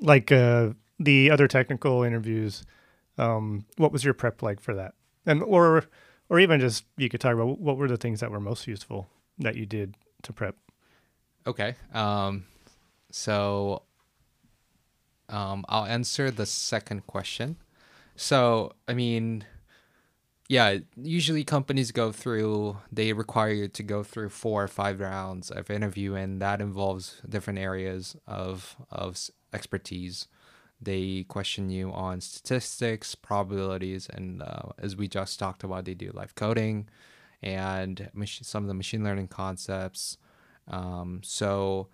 like 0.00 0.30
uh, 0.30 0.70
the 1.00 1.30
other 1.30 1.48
technical 1.48 2.02
interviews? 2.02 2.64
Um, 3.18 3.64
what 3.76 3.92
was 3.92 4.04
your 4.04 4.14
prep 4.14 4.42
like 4.42 4.60
for 4.60 4.74
that? 4.74 4.94
And 5.24 5.42
or 5.42 5.84
or 6.28 6.40
even 6.40 6.60
just 6.60 6.84
you 6.96 7.08
could 7.08 7.20
talk 7.20 7.34
about 7.34 7.60
what 7.60 7.76
were 7.76 7.88
the 7.88 7.96
things 7.96 8.20
that 8.20 8.30
were 8.30 8.40
most 8.40 8.66
useful 8.66 9.08
that 9.38 9.56
you 9.56 9.66
did 9.66 9.96
to 10.22 10.32
prep? 10.32 10.56
Okay. 11.46 11.74
Um, 11.92 12.44
so 13.10 13.82
um, 15.28 15.64
I'll 15.68 15.86
answer 15.86 16.30
the 16.30 16.46
second 16.46 17.06
question. 17.06 17.56
So, 18.16 18.72
I 18.88 18.94
mean, 18.94 19.44
yeah, 20.48 20.78
usually 20.96 21.44
companies 21.44 21.92
go 21.92 22.12
through, 22.12 22.78
they 22.90 23.12
require 23.12 23.50
you 23.50 23.68
to 23.68 23.82
go 23.82 24.02
through 24.02 24.30
four 24.30 24.64
or 24.64 24.68
five 24.68 25.00
rounds 25.00 25.50
of 25.50 25.70
interview, 25.70 26.14
and 26.14 26.40
that 26.40 26.60
involves 26.60 27.20
different 27.28 27.58
areas 27.58 28.16
of, 28.26 28.76
of 28.90 29.18
expertise. 29.52 30.28
They 30.80 31.24
question 31.28 31.70
you 31.70 31.90
on 31.92 32.20
statistics, 32.20 33.14
probabilities, 33.14 34.08
and 34.12 34.42
uh, 34.42 34.70
as 34.78 34.94
we 34.96 35.08
just 35.08 35.38
talked 35.38 35.64
about, 35.64 35.84
they 35.86 35.94
do 35.94 36.10
live 36.12 36.34
coding 36.34 36.88
and 37.42 38.10
mach- 38.12 38.28
some 38.42 38.64
of 38.64 38.68
the 38.68 38.74
machine 38.74 39.02
learning 39.02 39.28
concepts. 39.28 40.18
Um, 40.68 41.20
so 41.22 41.88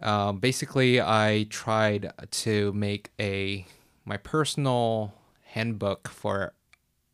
um, 0.00 0.38
basically, 0.38 1.00
I 1.00 1.46
tried 1.50 2.12
to 2.30 2.72
make 2.72 3.10
a 3.18 3.66
my 4.04 4.16
personal 4.16 5.14
handbook 5.44 6.08
for 6.08 6.54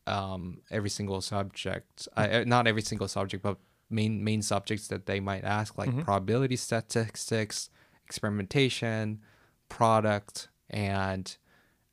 um, 0.07 0.61
every 0.71 0.91
single 0.91 1.21
subject. 1.21 2.09
I, 2.17 2.29
uh, 2.31 2.45
not 2.45 2.67
every 2.67 2.83
single 2.83 3.09
subject, 3.09 3.43
but 3.43 3.59
main 3.91 4.23
main 4.23 4.43
subjects 4.43 4.89
that 4.89 5.07
they 5.07 5.21
might 5.21 5.45
ask, 5.45 5.77
like 5.79 5.91
probability 6.05 6.57
statistics, 6.57 7.71
experimentation, 8.05 9.21
product, 9.69 10.49
and 10.71 11.37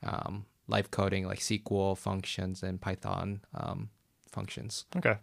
um, 0.04 0.46
live 0.68 0.92
coding, 0.92 1.26
like 1.26 1.40
SQL 1.40 1.98
functions 1.98 2.64
and 2.64 2.80
Python 2.82 3.42
um, 3.54 3.90
functions 4.32 4.86
Okay. 4.96 5.18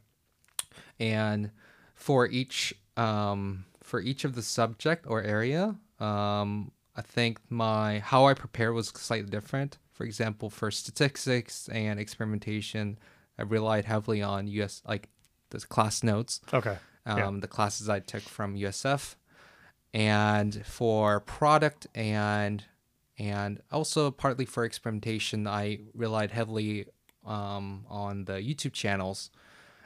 and 0.98 1.50
for 1.94 2.26
each 2.28 2.74
um, 2.96 3.64
for 3.82 4.00
each 4.00 4.24
of 4.24 4.34
the 4.34 4.42
subject 4.42 5.06
or 5.06 5.22
area 5.22 5.74
um, 5.98 6.70
i 6.96 7.02
think 7.02 7.38
my 7.48 7.98
how 7.98 8.26
i 8.26 8.34
prepared 8.34 8.74
was 8.74 8.88
slightly 8.88 9.28
different 9.30 9.78
for 9.92 10.04
example 10.04 10.48
for 10.48 10.70
statistics 10.70 11.68
and 11.70 11.98
experimentation 11.98 12.98
i 13.38 13.42
relied 13.42 13.84
heavily 13.86 14.22
on 14.22 14.46
us 14.46 14.82
like 14.86 15.08
the 15.50 15.58
class 15.60 16.02
notes 16.02 16.40
Okay. 16.54 16.76
um, 17.06 17.18
Yeah. 17.18 17.40
the 17.40 17.48
classes 17.48 17.88
I 17.88 17.98
took 17.98 18.22
from 18.22 18.54
USF, 18.54 19.16
and 19.92 20.64
for 20.64 21.18
product 21.20 21.88
and 21.94 22.64
and 23.20 23.60
also 23.70 24.10
partly 24.10 24.46
for 24.46 24.64
experimentation, 24.64 25.46
I 25.46 25.80
relied 25.94 26.30
heavily 26.30 26.86
um, 27.26 27.84
on 27.88 28.24
the 28.24 28.34
YouTube 28.34 28.72
channels, 28.72 29.30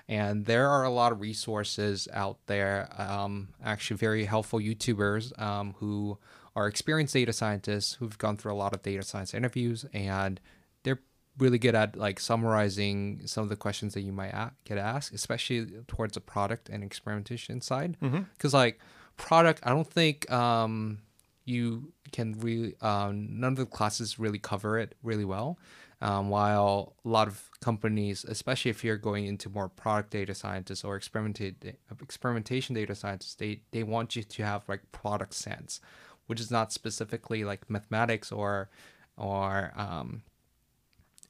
and 0.09 0.47
there 0.47 0.69
are 0.71 0.85
a 0.85 0.91
lot 0.91 1.11
of 1.11 1.21
resources 1.21 2.07
out 2.13 2.39
there. 2.47 2.89
Um, 2.97 3.49
actually, 3.63 3.97
very 3.97 4.25
helpful 4.27 4.61
YouTubers 4.61 5.37
um, 5.41 5.75
who 5.79 6.17
are 6.55 6.69
experienced 6.69 7.15
data 7.15 7.33
scientists 7.33 7.95
who've 7.95 8.17
gone 8.17 8.37
through 8.37 8.53
a 8.53 8.55
lot 8.55 8.73
of 8.73 8.83
data 8.83 9.03
science 9.03 9.35
interviews, 9.35 9.85
and 9.93 10.41
they're 10.85 11.01
really 11.37 11.59
good 11.59 11.75
at 11.75 11.97
like 11.97 12.21
summarizing 12.21 13.23
some 13.27 13.43
of 13.43 13.49
the 13.49 13.57
questions 13.57 13.95
that 13.95 14.03
you 14.03 14.13
might 14.13 14.33
a- 14.33 14.53
get 14.65 14.79
asked, 14.79 15.13
especially 15.13 15.67
towards 15.89 16.15
the 16.15 16.21
product 16.21 16.69
and 16.69 16.85
experimentation 16.85 17.61
side. 17.61 17.97
Because 18.37 18.55
like 18.55 18.79
product, 19.17 19.59
I 19.65 19.71
don't 19.71 19.91
think 19.91 20.31
um, 20.31 21.01
you 21.45 21.93
can 22.13 22.39
really 22.41 22.75
um, 22.81 23.41
none 23.41 23.53
of 23.53 23.59
the 23.59 23.67
classes 23.67 24.19
really 24.19 24.39
cover 24.39 24.79
it 24.79 24.95
really 25.03 25.25
well. 25.25 25.59
Um, 26.01 26.29
while 26.29 26.97
a 27.05 27.09
lot 27.09 27.29
of 27.29 27.49
companies, 27.61 28.25
especially 28.25 28.71
if 28.71 28.85
you're 28.85 28.97
going 28.97 29.27
into 29.27 29.49
more 29.49 29.69
product 29.69 30.11
data 30.11 30.35
scientists 30.35 30.85
or 30.85 30.97
experimentation 30.97 32.75
data 32.75 32.95
scientists, 32.95 33.37
they 33.37 33.61
they 33.71 33.83
want 33.83 34.17
you 34.17 34.23
to 34.23 34.45
have 34.45 34.69
like 34.69 34.91
product 34.93 35.35
sense, 35.35 35.81
which 36.27 36.41
is 36.41 36.51
not 36.51 36.73
specifically 36.73 37.45
like 37.45 37.71
mathematics 37.71 38.33
or 38.33 38.71
or 39.17 39.73
um, 39.77 40.23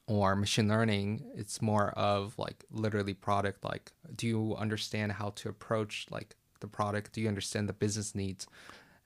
or 0.06 0.34
machine 0.34 0.68
learning. 0.68 1.24
It's 1.34 1.62
more 1.62 1.90
of 1.90 2.34
like 2.38 2.64
literally 2.70 3.14
product 3.14 3.64
like 3.64 3.92
do 4.16 4.26
you 4.26 4.56
understand 4.56 5.12
how 5.12 5.30
to 5.36 5.48
approach 5.48 6.06
like 6.10 6.36
the 6.60 6.68
product? 6.68 7.12
Do 7.12 7.20
you 7.20 7.28
understand 7.28 7.68
the 7.68 7.74
business 7.74 8.14
needs 8.14 8.46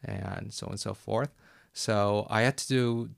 and 0.04 0.52
so 0.52 0.66
on 0.66 0.72
and 0.72 0.80
so 0.80 0.94
forth 0.94 1.30
so 1.72 2.26
i 2.30 2.42
had 2.42 2.56
to 2.56 2.68
do 2.68 3.11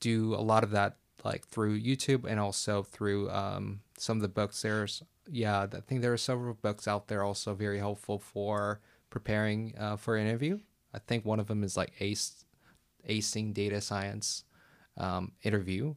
do 0.00 0.34
a 0.34 0.42
lot 0.42 0.62
of 0.62 0.70
that 0.70 0.96
like 1.24 1.46
through 1.46 1.78
youtube 1.78 2.24
and 2.24 2.38
also 2.38 2.82
through 2.82 3.30
um, 3.30 3.80
some 3.96 4.18
of 4.18 4.22
the 4.22 4.28
books 4.28 4.62
there's 4.62 5.02
yeah 5.30 5.66
i 5.72 5.80
think 5.80 6.00
there 6.00 6.12
are 6.12 6.16
several 6.18 6.54
books 6.54 6.86
out 6.86 7.08
there 7.08 7.22
also 7.22 7.54
very 7.54 7.78
helpful 7.78 8.18
for 8.18 8.80
preparing 9.10 9.74
uh, 9.78 9.96
for 9.96 10.16
an 10.16 10.26
interview 10.26 10.58
i 10.94 10.98
think 10.98 11.24
one 11.24 11.40
of 11.40 11.48
them 11.48 11.64
is 11.64 11.76
like 11.76 11.92
ace 12.00 12.44
acing 13.08 13.52
data 13.52 13.80
science 13.80 14.44
um, 14.98 15.32
interview. 15.42 15.94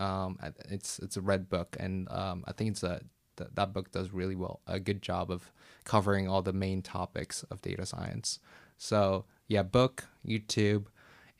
Um, 0.00 0.38
it's 0.70 0.98
it's 0.98 1.16
a 1.16 1.20
red 1.20 1.48
book, 1.48 1.76
and 1.78 2.10
um, 2.10 2.44
I 2.46 2.52
think 2.52 2.70
it's 2.70 2.82
a 2.82 3.00
th- 3.36 3.50
that 3.54 3.72
book 3.72 3.92
does 3.92 4.10
really 4.10 4.34
well 4.34 4.60
a 4.66 4.80
good 4.80 5.02
job 5.02 5.30
of 5.30 5.52
covering 5.84 6.28
all 6.28 6.42
the 6.42 6.52
main 6.52 6.82
topics 6.82 7.42
of 7.44 7.62
data 7.62 7.84
science. 7.86 8.40
So 8.76 9.26
yeah, 9.48 9.62
book, 9.62 10.04
YouTube, 10.26 10.86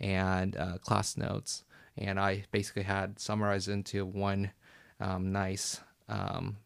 and 0.01 0.57
uh, 0.57 0.79
class 0.79 1.17
notes, 1.17 1.65
and 1.97 2.19
I 2.19 2.45
basically 2.51 2.85
had 2.85 3.19
summarized 3.19 3.69
into 3.69 4.05
one 4.05 4.53
um, 5.01 5.33
nice 5.33 5.81
um, 6.09 6.57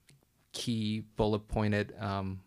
key 0.53 1.05
bullet 1.17 1.49
pointed 1.49 1.95
um, 1.99 2.41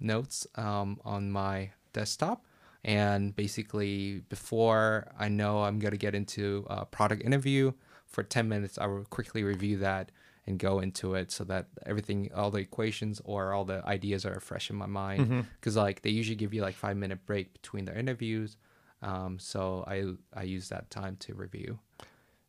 notes 0.00 0.46
um, 0.56 1.00
on 1.04 1.30
my 1.30 1.70
desktop. 1.92 2.44
And 2.84 3.34
basically, 3.36 4.22
before 4.28 5.12
I 5.16 5.28
know 5.28 5.62
I'm 5.62 5.78
going 5.78 5.92
to 5.92 5.98
get 5.98 6.14
into 6.16 6.66
a 6.68 6.84
product 6.84 7.22
interview 7.22 7.72
for 8.06 8.24
10 8.24 8.48
minutes, 8.48 8.76
I 8.76 8.86
will 8.86 9.04
quickly 9.04 9.44
review 9.44 9.76
that 9.78 10.10
and 10.46 10.58
go 10.58 10.80
into 10.80 11.14
it 11.14 11.30
so 11.30 11.44
that 11.44 11.66
everything, 11.86 12.30
all 12.34 12.50
the 12.50 12.58
equations 12.58 13.20
or 13.24 13.52
all 13.52 13.64
the 13.64 13.84
ideas 13.86 14.24
are 14.26 14.40
fresh 14.40 14.70
in 14.70 14.76
my 14.76 14.86
mind. 14.86 15.46
Because, 15.60 15.76
like, 15.76 16.02
they 16.02 16.10
usually 16.10 16.36
give 16.36 16.52
you 16.52 16.62
like 16.62 16.74
five 16.74 16.96
minute 16.96 17.24
break 17.26 17.52
between 17.52 17.84
their 17.84 17.96
interviews. 17.96 18.56
Um, 19.02 19.38
so 19.38 19.84
I, 19.86 20.14
I 20.38 20.44
use 20.44 20.68
that 20.68 20.90
time 20.90 21.16
to 21.20 21.34
review. 21.34 21.78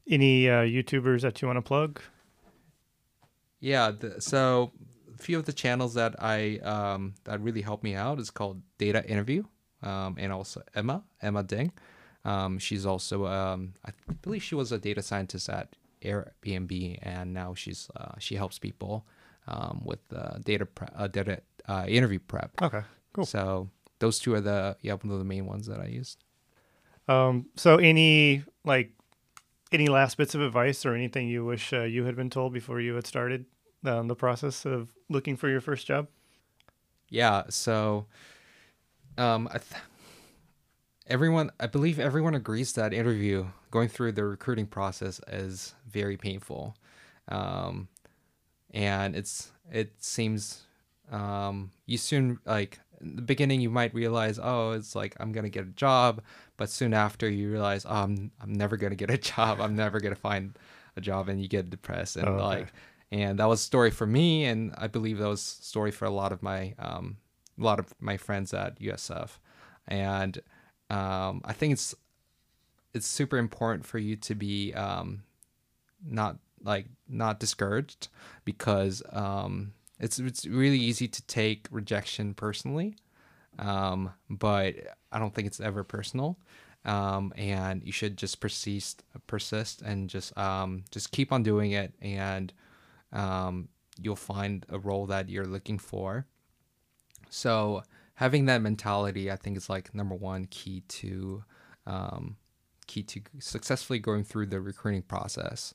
Any 0.07 0.49
uh, 0.49 0.63
YouTubers 0.63 1.21
that 1.21 1.41
you 1.41 1.47
want 1.47 1.57
to 1.57 1.61
plug? 1.61 2.01
Yeah, 3.59 3.91
the, 3.91 4.19
so 4.19 4.71
a 5.13 5.17
few 5.17 5.39
of 5.39 5.45
the 5.45 5.53
channels 5.53 5.93
that 5.93 6.15
I 6.19 6.57
um, 6.57 7.13
that 7.23 7.39
really 7.39 7.61
helped 7.61 7.83
me 7.83 7.95
out 7.95 8.19
is 8.19 8.29
called 8.29 8.61
Data 8.77 9.07
Interview, 9.07 9.43
um, 9.81 10.17
and 10.19 10.33
also 10.33 10.61
Emma 10.75 11.03
Emma 11.21 11.43
Ding. 11.43 11.71
Um, 12.25 12.59
she's 12.59 12.85
also 12.85 13.25
um, 13.25 13.73
I 13.85 13.91
believe 14.21 14.43
she 14.43 14.55
was 14.55 14.71
a 14.73 14.77
data 14.77 15.01
scientist 15.01 15.47
at 15.49 15.75
Airbnb, 16.03 16.99
and 17.01 17.33
now 17.33 17.53
she's 17.53 17.89
uh, 17.95 18.13
she 18.19 18.35
helps 18.35 18.59
people 18.59 19.05
um, 19.47 19.81
with 19.85 19.99
uh, 20.15 20.37
data 20.43 20.65
pre- 20.65 20.87
uh, 20.95 21.07
data 21.07 21.41
uh, 21.67 21.85
interview 21.87 22.19
prep. 22.19 22.51
Okay, 22.61 22.81
cool. 23.13 23.25
So 23.25 23.69
those 23.99 24.19
two 24.19 24.33
are 24.33 24.41
the 24.41 24.77
yeah 24.81 24.93
one 24.93 25.11
of 25.11 25.19
the 25.19 25.25
main 25.25 25.45
ones 25.45 25.67
that 25.67 25.79
I 25.79 25.87
used. 25.87 26.23
Um, 27.07 27.47
so 27.55 27.77
any 27.77 28.43
like 28.63 28.91
any 29.71 29.87
last 29.87 30.17
bits 30.17 30.35
of 30.35 30.41
advice 30.41 30.85
or 30.85 30.93
anything 30.93 31.27
you 31.27 31.43
wish 31.43 31.73
uh, 31.73 31.83
you 31.83 32.05
had 32.05 32.15
been 32.15 32.29
told 32.29 32.53
before 32.53 32.79
you 32.79 32.95
had 32.95 33.07
started 33.07 33.45
um, 33.85 34.07
the 34.07 34.15
process 34.15 34.65
of 34.65 34.89
looking 35.09 35.35
for 35.35 35.49
your 35.49 35.61
first 35.61 35.87
job? 35.87 36.07
Yeah. 37.09 37.43
So, 37.49 38.05
um, 39.17 39.47
I 39.51 39.57
th- 39.57 39.81
everyone, 41.07 41.51
I 41.59 41.67
believe 41.67 41.99
everyone 41.99 42.35
agrees 42.35 42.73
that 42.73 42.93
interview 42.93 43.47
going 43.73 43.89
through 43.89 44.11
the 44.13 44.23
recruiting 44.23 44.67
process 44.67 45.19
is 45.27 45.73
very 45.89 46.17
painful, 46.17 46.75
um, 47.27 47.87
and 48.71 49.15
it's 49.15 49.51
it 49.71 49.93
seems 49.97 50.63
um, 51.11 51.71
you 51.87 51.97
soon 51.97 52.37
like 52.45 52.79
in 53.01 53.15
the 53.15 53.21
beginning 53.33 53.59
you 53.61 53.69
might 53.69 53.93
realize 53.93 54.39
oh 54.41 54.71
it's 54.71 54.95
like 54.95 55.15
I'm 55.19 55.31
gonna 55.31 55.49
get 55.49 55.65
a 55.65 55.71
job, 55.87 56.21
but 56.57 56.69
soon 56.69 56.93
after 56.93 57.27
you 57.29 57.51
realize 57.51 57.85
oh, 57.85 58.03
I'm 58.05 58.31
I'm 58.41 58.53
never 58.53 58.77
gonna 58.77 58.95
get 59.03 59.09
a 59.09 59.17
job. 59.31 59.59
I'm 59.59 59.75
never 59.75 59.99
gonna 59.99 60.15
find 60.31 60.57
a 60.95 61.01
job, 61.01 61.29
and 61.29 61.41
you 61.41 61.47
get 61.47 61.69
depressed 61.69 62.15
and 62.17 62.27
Oh, 62.27 62.33
okay. 62.43 62.43
like 62.43 62.73
and 63.11 63.39
that 63.39 63.47
was 63.49 63.59
a 63.61 63.63
story 63.63 63.91
for 63.91 64.07
me 64.07 64.45
and 64.45 64.73
i 64.77 64.87
believe 64.87 65.19
that 65.19 65.27
was 65.27 65.41
a 65.61 65.63
story 65.63 65.91
for 65.91 66.05
a 66.05 66.09
lot 66.21 66.31
of 66.31 66.41
my 66.41 66.73
um, 66.79 67.17
a 67.59 67.63
lot 67.63 67.79
of 67.79 67.93
my 67.99 68.17
friends 68.17 68.53
at 68.53 68.79
usf 68.79 69.37
and 69.87 70.39
um, 70.89 71.41
i 71.45 71.53
think 71.53 71.73
it's 71.73 71.93
it's 72.93 73.07
super 73.07 73.37
important 73.37 73.85
for 73.85 73.97
you 73.97 74.15
to 74.17 74.35
be 74.35 74.73
um, 74.73 75.23
not 76.05 76.37
like 76.63 76.87
not 77.07 77.39
discouraged 77.39 78.07
because 78.45 79.01
um, 79.11 79.73
it's 79.99 80.19
it's 80.19 80.45
really 80.45 80.79
easy 80.79 81.07
to 81.07 81.21
take 81.27 81.67
rejection 81.71 82.33
personally 82.33 82.95
um, 83.59 84.11
but 84.29 84.75
i 85.11 85.19
don't 85.19 85.33
think 85.33 85.45
it's 85.45 85.59
ever 85.59 85.83
personal 85.83 86.37
um, 86.85 87.33
and 87.37 87.83
you 87.83 87.91
should 87.91 88.17
just 88.17 88.39
persist 88.39 89.03
persist 89.27 89.81
and 89.81 90.09
just 90.09 90.37
um, 90.37 90.83
just 90.91 91.11
keep 91.11 91.31
on 91.31 91.43
doing 91.43 91.71
it 91.71 91.93
and 92.01 92.51
um, 93.13 93.69
you'll 94.01 94.15
find 94.15 94.65
a 94.69 94.79
role 94.79 95.05
that 95.07 95.29
you're 95.29 95.45
looking 95.45 95.77
for. 95.77 96.25
So 97.29 97.83
having 98.15 98.45
that 98.45 98.61
mentality, 98.61 99.31
I 99.31 99.35
think, 99.35 99.57
is 99.57 99.69
like 99.69 99.93
number 99.95 100.15
one 100.15 100.45
key 100.45 100.81
to 100.81 101.43
um, 101.85 102.37
key 102.93 103.03
to 103.03 103.21
successfully 103.39 103.99
going 103.99 104.23
through 104.23 104.47
the 104.47 104.59
recruiting 104.61 105.01
process. 105.03 105.73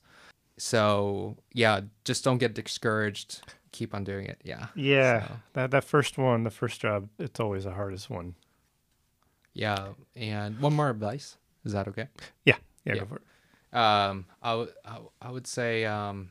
So 0.57 1.37
yeah, 1.53 1.81
just 2.05 2.23
don't 2.23 2.37
get 2.39 2.53
discouraged. 2.53 3.41
Keep 3.71 3.93
on 3.93 4.03
doing 4.03 4.25
it. 4.25 4.39
Yeah. 4.43 4.67
Yeah, 4.75 5.27
So, 5.27 5.33
that 5.53 5.71
that 5.71 5.83
first 5.83 6.17
one, 6.17 6.43
the 6.43 6.49
first 6.61 6.81
job, 6.81 7.09
it's 7.19 7.39
always 7.39 7.63
the 7.65 7.73
hardest 7.73 8.09
one. 8.09 8.35
yeah. 9.53 9.89
And 10.15 10.59
one 10.59 10.73
more 10.73 10.89
advice. 10.89 11.37
Is 11.65 11.73
that 11.73 11.87
okay? 11.87 12.07
Yeah, 12.45 12.55
yeah, 12.85 12.93
Yeah. 12.95 12.99
go 13.01 13.05
for 13.07 13.15
it. 13.17 13.77
Um, 13.77 14.25
I 14.41 14.55
would 14.55 14.73
I 14.85 14.93
w- 14.93 15.11
I 15.21 15.29
would 15.31 15.45
say 15.47 15.85
um, 15.85 16.29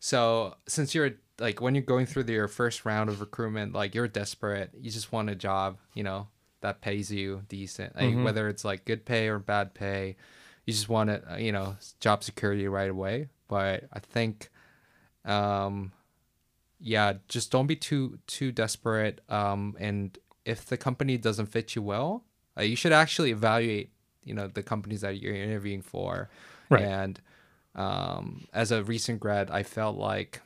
so 0.00 0.54
since 0.66 0.94
you're 0.94 1.12
like 1.38 1.60
when 1.60 1.74
you're 1.76 1.84
going 1.94 2.06
through 2.06 2.24
the, 2.24 2.32
your 2.32 2.48
first 2.48 2.84
round 2.84 3.08
of 3.10 3.20
recruitment, 3.20 3.72
like 3.74 3.94
you're 3.94 4.08
desperate, 4.08 4.70
you 4.80 4.90
just 4.90 5.12
want 5.12 5.30
a 5.30 5.36
job, 5.36 5.78
you 5.94 6.02
know, 6.02 6.26
that 6.60 6.80
pays 6.80 7.10
you 7.12 7.42
decent, 7.48 7.94
like 7.96 8.04
Mhm. 8.16 8.24
whether 8.24 8.48
it's 8.48 8.64
like 8.64 8.84
good 8.84 9.04
pay 9.04 9.28
or 9.28 9.38
bad 9.38 9.74
pay, 9.74 10.16
you 10.66 10.72
just 10.72 10.88
want 10.88 11.10
it, 11.10 11.24
uh, 11.30 11.36
you 11.36 11.52
know, 11.52 11.76
job 12.00 12.22
security 12.24 12.66
right 12.68 12.90
away. 12.90 13.28
But 13.48 13.84
I 13.92 14.00
think, 14.00 14.50
um, 15.24 15.92
yeah, 16.80 17.14
just 17.28 17.50
don't 17.50 17.66
be 17.66 17.76
too 17.76 18.18
too 18.26 18.52
desperate. 18.52 19.20
Um, 19.28 19.76
and 19.78 20.16
if 20.44 20.66
the 20.66 20.76
company 20.76 21.16
doesn't 21.16 21.46
fit 21.46 21.74
you 21.74 21.82
well, 21.82 22.24
uh, 22.58 22.62
you 22.62 22.76
should 22.76 22.92
actually 22.92 23.30
evaluate, 23.30 23.90
you 24.24 24.34
know, 24.34 24.48
the 24.48 24.62
companies 24.62 25.00
that 25.02 25.20
you're 25.20 25.34
interviewing 25.34 25.82
for. 25.82 26.28
Right. 26.70 26.82
And 26.84 27.20
um, 27.74 28.46
as 28.52 28.72
a 28.72 28.82
recent 28.82 29.20
grad, 29.20 29.50
I 29.50 29.62
felt 29.62 29.96
like 29.96 30.40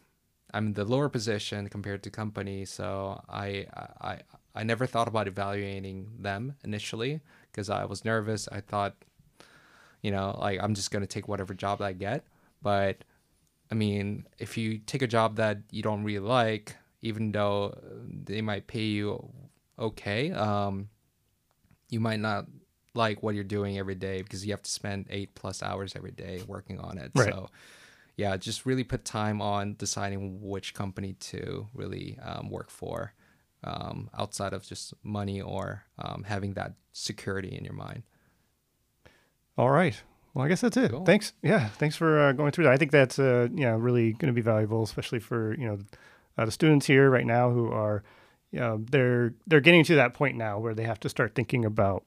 I'm 0.52 0.68
in 0.68 0.72
the 0.74 0.84
lower 0.84 1.08
position 1.08 1.68
compared 1.68 2.02
to 2.04 2.10
company, 2.10 2.64
so 2.64 3.22
I 3.28 3.66
I 4.00 4.20
I 4.54 4.64
never 4.64 4.86
thought 4.86 5.08
about 5.08 5.28
evaluating 5.28 6.12
them 6.18 6.56
initially 6.64 7.20
because 7.50 7.70
I 7.70 7.84
was 7.84 8.04
nervous. 8.04 8.48
I 8.50 8.60
thought, 8.60 8.96
you 10.02 10.10
know, 10.10 10.36
like 10.40 10.60
I'm 10.62 10.74
just 10.74 10.90
gonna 10.90 11.06
take 11.06 11.28
whatever 11.28 11.54
job 11.54 11.80
I 11.80 11.92
get. 11.92 12.24
But 12.62 12.98
I 13.70 13.74
mean, 13.74 14.26
if 14.38 14.58
you 14.58 14.78
take 14.78 15.02
a 15.02 15.06
job 15.06 15.36
that 15.36 15.58
you 15.70 15.82
don't 15.82 16.04
really 16.04 16.18
like, 16.18 16.76
even 17.00 17.32
though 17.32 17.78
they 18.24 18.42
might 18.42 18.66
pay 18.66 18.84
you 18.84 19.30
okay, 19.78 20.30
um, 20.32 20.88
you 21.88 22.00
might 22.00 22.20
not 22.20 22.46
like 22.94 23.22
what 23.22 23.34
you're 23.34 23.44
doing 23.44 23.78
every 23.78 23.94
day 23.94 24.22
because 24.22 24.44
you 24.44 24.52
have 24.52 24.62
to 24.62 24.70
spend 24.70 25.06
eight 25.10 25.34
plus 25.34 25.62
hours 25.62 25.96
every 25.96 26.10
day 26.10 26.42
working 26.46 26.78
on 26.78 26.98
it. 26.98 27.10
Right. 27.14 27.32
So, 27.32 27.48
yeah, 28.16 28.36
just 28.36 28.66
really 28.66 28.84
put 28.84 29.04
time 29.04 29.40
on 29.40 29.74
deciding 29.74 30.40
which 30.42 30.74
company 30.74 31.14
to 31.14 31.66
really 31.74 32.18
um, 32.22 32.50
work 32.50 32.70
for 32.70 33.14
um, 33.64 34.10
outside 34.16 34.52
of 34.52 34.66
just 34.66 34.94
money 35.02 35.40
or 35.40 35.84
um, 35.98 36.24
having 36.26 36.54
that 36.54 36.74
security 36.92 37.56
in 37.56 37.64
your 37.64 37.74
mind. 37.74 38.02
All 39.56 39.70
right. 39.70 40.00
Well, 40.34 40.44
I 40.44 40.48
guess 40.48 40.62
that's 40.62 40.76
it. 40.76 40.90
Cool. 40.90 41.04
Thanks. 41.04 41.34
Yeah, 41.42 41.68
thanks 41.68 41.94
for 41.94 42.18
uh, 42.18 42.32
going 42.32 42.52
through 42.52 42.64
that. 42.64 42.72
I 42.72 42.78
think 42.78 42.90
that's 42.90 43.18
uh, 43.18 43.48
yeah 43.54 43.76
really 43.78 44.12
going 44.12 44.32
to 44.32 44.32
be 44.32 44.40
valuable, 44.40 44.82
especially 44.82 45.18
for 45.18 45.54
you 45.54 45.66
know 45.66 45.78
uh, 46.38 46.46
the 46.46 46.52
students 46.52 46.86
here 46.86 47.10
right 47.10 47.26
now 47.26 47.50
who 47.50 47.70
are 47.70 48.02
you 48.52 48.60
know, 48.60 48.84
they're 48.90 49.34
they're 49.46 49.60
getting 49.60 49.82
to 49.84 49.94
that 49.96 50.14
point 50.14 50.36
now 50.36 50.58
where 50.58 50.74
they 50.74 50.84
have 50.84 51.00
to 51.00 51.08
start 51.08 51.34
thinking 51.34 51.64
about 51.64 52.04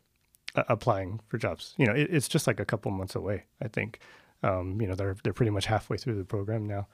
uh, 0.55 0.63
applying 0.69 1.19
for 1.27 1.37
jobs. 1.37 1.73
You 1.77 1.87
know, 1.87 1.93
it, 1.93 2.07
it's 2.11 2.27
just 2.27 2.47
like 2.47 2.59
a 2.59 2.65
couple 2.65 2.91
months 2.91 3.15
away. 3.15 3.45
I 3.61 3.67
think. 3.67 3.99
Um, 4.43 4.79
you 4.79 4.87
know, 4.87 4.93
they're 4.93 5.17
they're 5.23 5.33
pretty 5.33 5.49
much 5.49 5.65
halfway 5.65 5.97
through 5.97 6.15
the 6.15 6.23
program 6.23 6.67
now, 6.67 6.87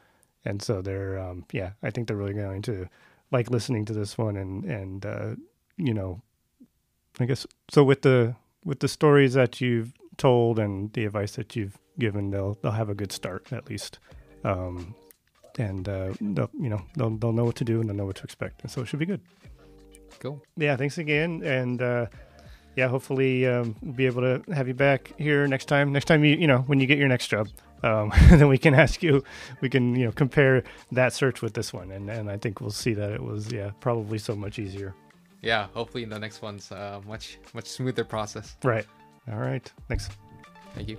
and 0.45 0.62
so 0.62 0.82
they're 0.82 1.20
um, 1.20 1.45
yeah. 1.51 1.72
I 1.84 1.91
think 1.91 2.07
they're 2.07 2.18
really 2.18 2.34
going 2.34 2.62
to 2.64 2.88
like 3.32 3.49
listening 3.49 3.86
to 3.86 3.93
this 3.93 4.17
one 4.17 4.36
and 4.36 4.65
and 4.65 5.05
uh, 5.05 5.36
you 5.77 5.93
know, 5.93 6.21
I 7.19 7.25
guess 7.25 7.47
so 7.69 7.84
with 7.84 8.01
the 8.01 8.36
with 8.63 8.79
the 8.79 8.88
stories 8.88 9.34
that 9.34 9.61
you've 9.61 9.93
told 10.17 10.59
and 10.59 10.93
the 10.93 11.05
advice 11.05 11.36
that 11.36 11.55
you've 11.55 11.77
given, 11.97 12.29
they'll 12.29 12.57
they'll 12.61 12.71
have 12.71 12.89
a 12.89 12.95
good 12.95 13.11
start 13.11 13.51
at 13.51 13.69
least, 13.69 13.99
um, 14.43 14.93
and 15.57 15.88
uh, 15.88 16.13
they'll 16.21 16.51
you 16.59 16.69
know 16.69 16.82
they'll 16.95 17.17
they'll 17.17 17.34
know 17.34 17.45
what 17.45 17.55
to 17.57 17.65
do 17.65 17.79
and 17.79 17.89
they'll 17.89 17.95
know 17.95 18.05
what 18.05 18.17
to 18.17 18.23
expect, 18.23 18.61
and 18.61 18.71
so 18.71 18.82
it 18.82 18.88
should 18.88 18.99
be 18.99 19.05
good. 19.05 19.21
Cool. 20.19 20.41
Yeah, 20.57 20.75
thanks 20.75 20.97
again, 20.97 21.41
and 21.43 21.82
uh, 21.82 22.05
yeah, 22.75 22.88
hopefully 22.88 23.47
um, 23.47 23.75
we'll 23.82 23.93
be 23.93 24.05
able 24.05 24.21
to 24.21 24.53
have 24.53 24.67
you 24.67 24.73
back 24.73 25.13
here 25.17 25.47
next 25.47 25.65
time. 25.65 25.91
Next 25.91 26.05
time 26.05 26.23
you 26.23 26.36
you 26.36 26.47
know 26.47 26.59
when 26.59 26.79
you 26.79 26.88
get 26.88 26.97
your 26.97 27.07
next 27.07 27.27
job. 27.27 27.47
Um, 27.84 28.11
then 28.29 28.47
we 28.47 28.57
can 28.57 28.73
ask 28.73 29.01
you, 29.01 29.23
we 29.61 29.69
can 29.69 29.95
you 29.95 30.05
know 30.05 30.11
compare 30.11 30.63
that 30.91 31.13
search 31.13 31.41
with 31.41 31.53
this 31.53 31.73
one, 31.73 31.91
and, 31.91 32.09
and 32.09 32.29
I 32.29 32.38
think 32.38 32.61
we'll 32.61 32.69
see 32.71 32.93
that 32.93 33.11
it 33.11 33.23
was 33.23 33.51
yeah 33.51 33.71
probably 33.79 34.17
so 34.17 34.36
much 34.36 34.59
easier. 34.59 34.93
Yeah. 35.41 35.67
Hopefully 35.73 36.03
in 36.03 36.09
the 36.09 36.19
next 36.19 36.41
one's 36.41 36.71
uh, 36.71 37.01
much 37.05 37.39
much 37.53 37.65
smoother 37.65 38.03
process. 38.03 38.55
Right. 38.63 38.86
All 39.32 39.39
right. 39.39 39.71
Thanks. 39.88 40.09
Thank 40.75 40.89
you. 40.89 40.97